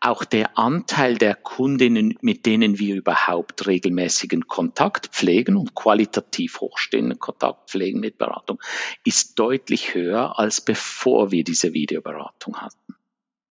auch 0.00 0.24
der 0.24 0.58
Anteil 0.58 1.16
der 1.16 1.34
Kundinnen, 1.34 2.14
mit 2.20 2.46
denen 2.46 2.78
wir 2.78 2.94
überhaupt 2.94 3.66
regelmäßigen 3.66 4.46
Kontakt 4.46 5.08
pflegen 5.08 5.56
und 5.56 5.74
qualitativ 5.74 6.60
hochstehenden 6.60 7.18
Kontakt 7.18 7.70
pflegen 7.70 8.00
mit 8.00 8.18
Beratung, 8.18 8.60
ist 9.04 9.38
deutlich 9.38 9.94
höher 9.94 10.38
als 10.38 10.60
bevor 10.60 11.32
wir 11.32 11.44
diese 11.44 11.72
Videoberatung 11.72 12.58
hatten. 12.58 12.94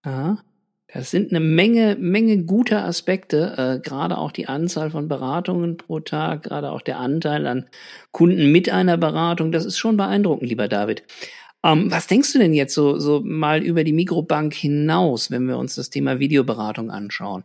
Aha. 0.03 0.37
Das 0.93 1.11
sind 1.11 1.31
eine 1.31 1.41
Menge, 1.41 1.97
Menge 1.99 2.45
guter 2.45 2.85
Aspekte, 2.85 3.55
äh, 3.57 3.85
gerade 3.85 4.17
auch 4.17 4.31
die 4.31 4.47
Anzahl 4.47 4.91
von 4.91 5.09
Beratungen 5.09 5.75
pro 5.75 5.99
Tag, 5.99 6.43
gerade 6.43 6.71
auch 6.71 6.81
der 6.81 6.99
Anteil 6.99 7.47
an 7.47 7.65
Kunden 8.11 8.49
mit 8.49 8.69
einer 8.69 8.95
Beratung. 8.95 9.51
Das 9.51 9.65
ist 9.65 9.77
schon 9.77 9.97
beeindruckend, 9.97 10.47
lieber 10.47 10.69
David. 10.69 11.03
Ähm, 11.65 11.89
was 11.89 12.05
denkst 12.05 12.31
du 12.31 12.37
denn 12.37 12.53
jetzt 12.53 12.75
so, 12.75 12.99
so 12.99 13.21
mal 13.25 13.63
über 13.63 13.83
die 13.83 13.91
Mikrobank 13.91 14.53
hinaus, 14.53 15.31
wenn 15.31 15.47
wir 15.47 15.57
uns 15.57 15.73
das 15.73 15.89
Thema 15.89 16.19
Videoberatung 16.19 16.91
anschauen? 16.91 17.43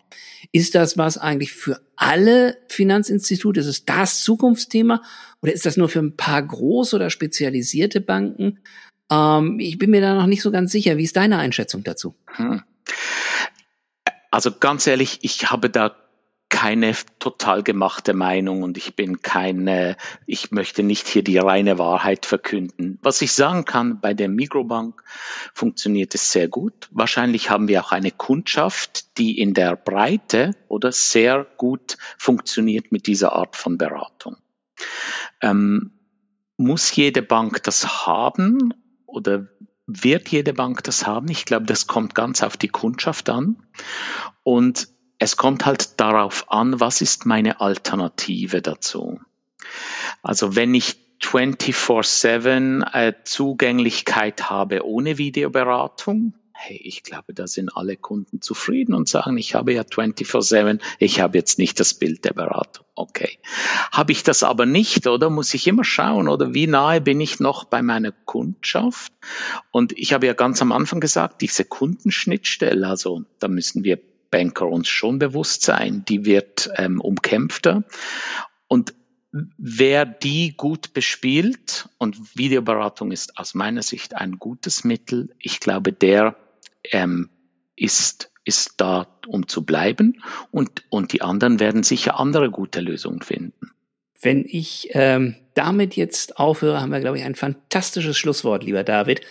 Ist 0.53 0.75
das 0.75 0.99
was 0.99 1.17
eigentlich 1.17 1.55
für 1.55 1.81
alle 1.97 2.59
Finanzinstitute? 2.69 3.61
Ist 3.61 3.67
es 3.67 3.87
das 3.87 4.23
Zukunftsthema? 4.23 5.01
Oder 5.41 5.55
ist 5.55 5.65
das 5.65 5.79
nur 5.79 5.89
für 5.89 6.01
ein 6.01 6.17
paar 6.17 6.43
groß 6.43 6.93
oder 6.93 7.09
spezialisierte 7.09 8.03
Banken? 8.03 8.59
Ähm, 9.11 9.59
ich 9.59 9.79
bin 9.79 9.91
mir 9.91 10.03
da 10.03 10.15
noch 10.15 10.27
nicht 10.27 10.43
so 10.43 10.51
ganz 10.51 10.71
sicher. 10.71 10.99
Wie 10.99 11.05
ist 11.05 11.17
deine 11.17 11.39
Einschätzung 11.39 11.83
dazu? 11.83 12.15
Hm. 12.37 12.63
Also 14.31 14.53
ganz 14.53 14.87
ehrlich, 14.87 15.21
ich 15.23 15.51
habe 15.51 15.71
da 15.71 15.97
keine 16.61 16.95
total 17.19 17.63
gemachte 17.63 18.13
Meinung 18.13 18.63
und 18.63 18.77
ich 18.77 18.95
bin 18.95 19.23
keine, 19.23 19.97
ich 20.27 20.51
möchte 20.51 20.83
nicht 20.83 21.09
hier 21.09 21.25
die 21.25 21.39
reine 21.39 21.79
Wahrheit 21.79 22.27
verkünden. 22.27 22.99
Was 23.01 23.23
ich 23.23 23.33
sagen 23.33 23.65
kann, 23.65 23.99
bei 24.03 24.13
der 24.13 24.29
Mikrobank 24.29 25.03
funktioniert 25.55 26.15
es 26.15 26.33
sehr 26.33 26.49
gut. 26.49 26.91
Wahrscheinlich 26.91 27.49
haben 27.49 27.67
wir 27.67 27.83
auch 27.83 27.93
eine 27.93 28.11
Kundschaft, 28.11 29.17
die 29.17 29.39
in 29.39 29.55
der 29.55 29.75
Breite 29.75 30.51
oder 30.69 30.93
sehr 30.93 31.47
gut 31.57 31.97
funktioniert 32.19 32.93
mit 32.93 33.07
dieser 33.07 33.33
Art 33.33 33.57
von 33.57 33.79
Beratung. 33.79 34.37
Ähm, 35.41 35.93
muss 36.59 36.95
jede 36.95 37.23
Bank 37.23 37.63
das 37.63 38.07
haben 38.07 38.75
oder 39.07 39.49
wird 39.87 40.29
jede 40.29 40.53
Bank 40.53 40.85
das 40.85 41.07
haben? 41.07 41.31
Ich 41.31 41.47
glaube, 41.47 41.65
das 41.65 41.87
kommt 41.87 42.15
ganz 42.15 42.43
auf 42.43 42.59
die 42.59 42.69
Kundschaft 42.69 43.31
an. 43.31 43.57
Und 44.43 44.89
es 45.21 45.37
kommt 45.37 45.67
halt 45.67 46.01
darauf 46.01 46.51
an, 46.51 46.81
was 46.81 47.03
ist 47.03 47.27
meine 47.27 47.61
Alternative 47.61 48.63
dazu. 48.63 49.21
Also 50.23 50.57
wenn 50.57 50.75
ich 50.75 50.97
24-7 51.23 52.95
äh, 52.95 53.13
Zugänglichkeit 53.25 54.49
habe 54.49 54.85
ohne 54.87 55.19
Videoberatung, 55.19 56.33
hey, 56.53 56.81
ich 56.83 57.03
glaube, 57.03 57.35
da 57.35 57.47
sind 57.47 57.77
alle 57.77 57.97
Kunden 57.97 58.41
zufrieden 58.41 58.95
und 58.95 59.09
sagen, 59.09 59.37
ich 59.37 59.55
habe 59.55 59.75
ja 59.75 59.83
24-7, 59.83 60.81
ich 60.99 61.21
habe 61.21 61.37
jetzt 61.37 61.59
nicht 61.59 61.81
das 61.81 61.95
Bild 61.95 62.25
der 62.25 62.33
Beratung. 62.33 62.87
Okay. 62.95 63.39
Habe 63.93 64.13
ich 64.13 64.23
das 64.23 64.43
aber 64.43 64.65
nicht, 64.67 65.07
oder 65.07 65.29
muss 65.29 65.53
ich 65.53 65.67
immer 65.67 65.85
schauen, 65.85 66.29
oder 66.29 66.55
wie 66.55 66.67
nahe 66.67 67.01
bin 67.01 67.21
ich 67.21 67.41
noch 67.41 67.65
bei 67.65 67.83
meiner 67.83 68.13
Kundschaft? 68.13 69.13
Und 69.71 69.93
ich 69.99 70.15
habe 70.15 70.27
ja 70.27 70.33
ganz 70.33 70.61
am 70.61 70.73
Anfang 70.73 71.01
gesagt, 71.01 71.43
diese 71.43 71.65
Kundenschnittstelle, 71.65 72.87
also 72.87 73.25
da 73.39 73.49
müssen 73.49 73.85
wir 73.85 73.99
Banker 74.31 74.69
uns 74.69 74.89
schon 74.89 75.19
bewusst 75.19 75.63
sein, 75.63 76.05
die 76.07 76.25
wird 76.25 76.71
ähm, 76.77 77.01
umkämpfter. 77.01 77.85
Und 78.69 78.95
wer 79.33 80.05
die 80.07 80.57
gut 80.57 80.93
bespielt, 80.93 81.89
und 81.99 82.37
Videoberatung 82.37 83.13
ist 83.13 83.39
aus 83.39 83.55
meiner 83.55 83.83
Sicht 83.83 84.15
ein 84.15 84.39
gutes 84.39 84.85
Mittel, 84.85 85.35
ich 85.39 85.61
glaube, 85.61 85.93
der 85.93 86.37
ähm, 86.91 87.31
ist, 87.77 88.33
ist 88.45 88.75
da, 88.79 89.07
um 89.27 89.49
zu 89.49 89.65
bleiben 89.65 90.23
und, 90.51 90.85
und 90.91 91.13
die 91.13 91.23
anderen 91.23 91.61
werden 91.61 91.83
sicher 91.83 92.19
andere 92.19 92.51
gute 92.51 92.81
Lösungen 92.81 93.23
finden. 93.23 93.73
Wenn 94.21 94.45
ich 94.47 94.91
ähm, 94.93 95.37
damit 95.55 95.97
jetzt 95.97 96.39
aufhöre, 96.39 96.81
haben 96.81 96.93
wir, 96.93 97.01
glaube 97.01 97.19
ich, 97.19 97.25
ein 97.25 97.35
fantastisches 97.35 98.19
Schlusswort, 98.19 98.65
lieber 98.65 98.85
David. 98.85 99.23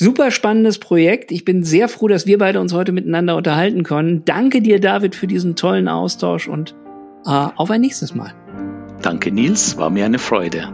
Super 0.00 0.30
spannendes 0.30 0.78
Projekt. 0.78 1.32
Ich 1.32 1.44
bin 1.44 1.64
sehr 1.64 1.88
froh, 1.88 2.06
dass 2.06 2.24
wir 2.24 2.38
beide 2.38 2.60
uns 2.60 2.72
heute 2.72 2.92
miteinander 2.92 3.34
unterhalten 3.34 3.82
können. 3.82 4.24
Danke 4.24 4.62
dir, 4.62 4.78
David, 4.78 5.16
für 5.16 5.26
diesen 5.26 5.56
tollen 5.56 5.88
Austausch 5.88 6.46
und 6.46 6.76
äh, 7.26 7.30
auf 7.30 7.68
ein 7.72 7.80
nächstes 7.80 8.14
Mal. 8.14 8.32
Danke, 9.02 9.32
Nils. 9.32 9.76
War 9.76 9.90
mir 9.90 10.04
eine 10.04 10.20
Freude. 10.20 10.72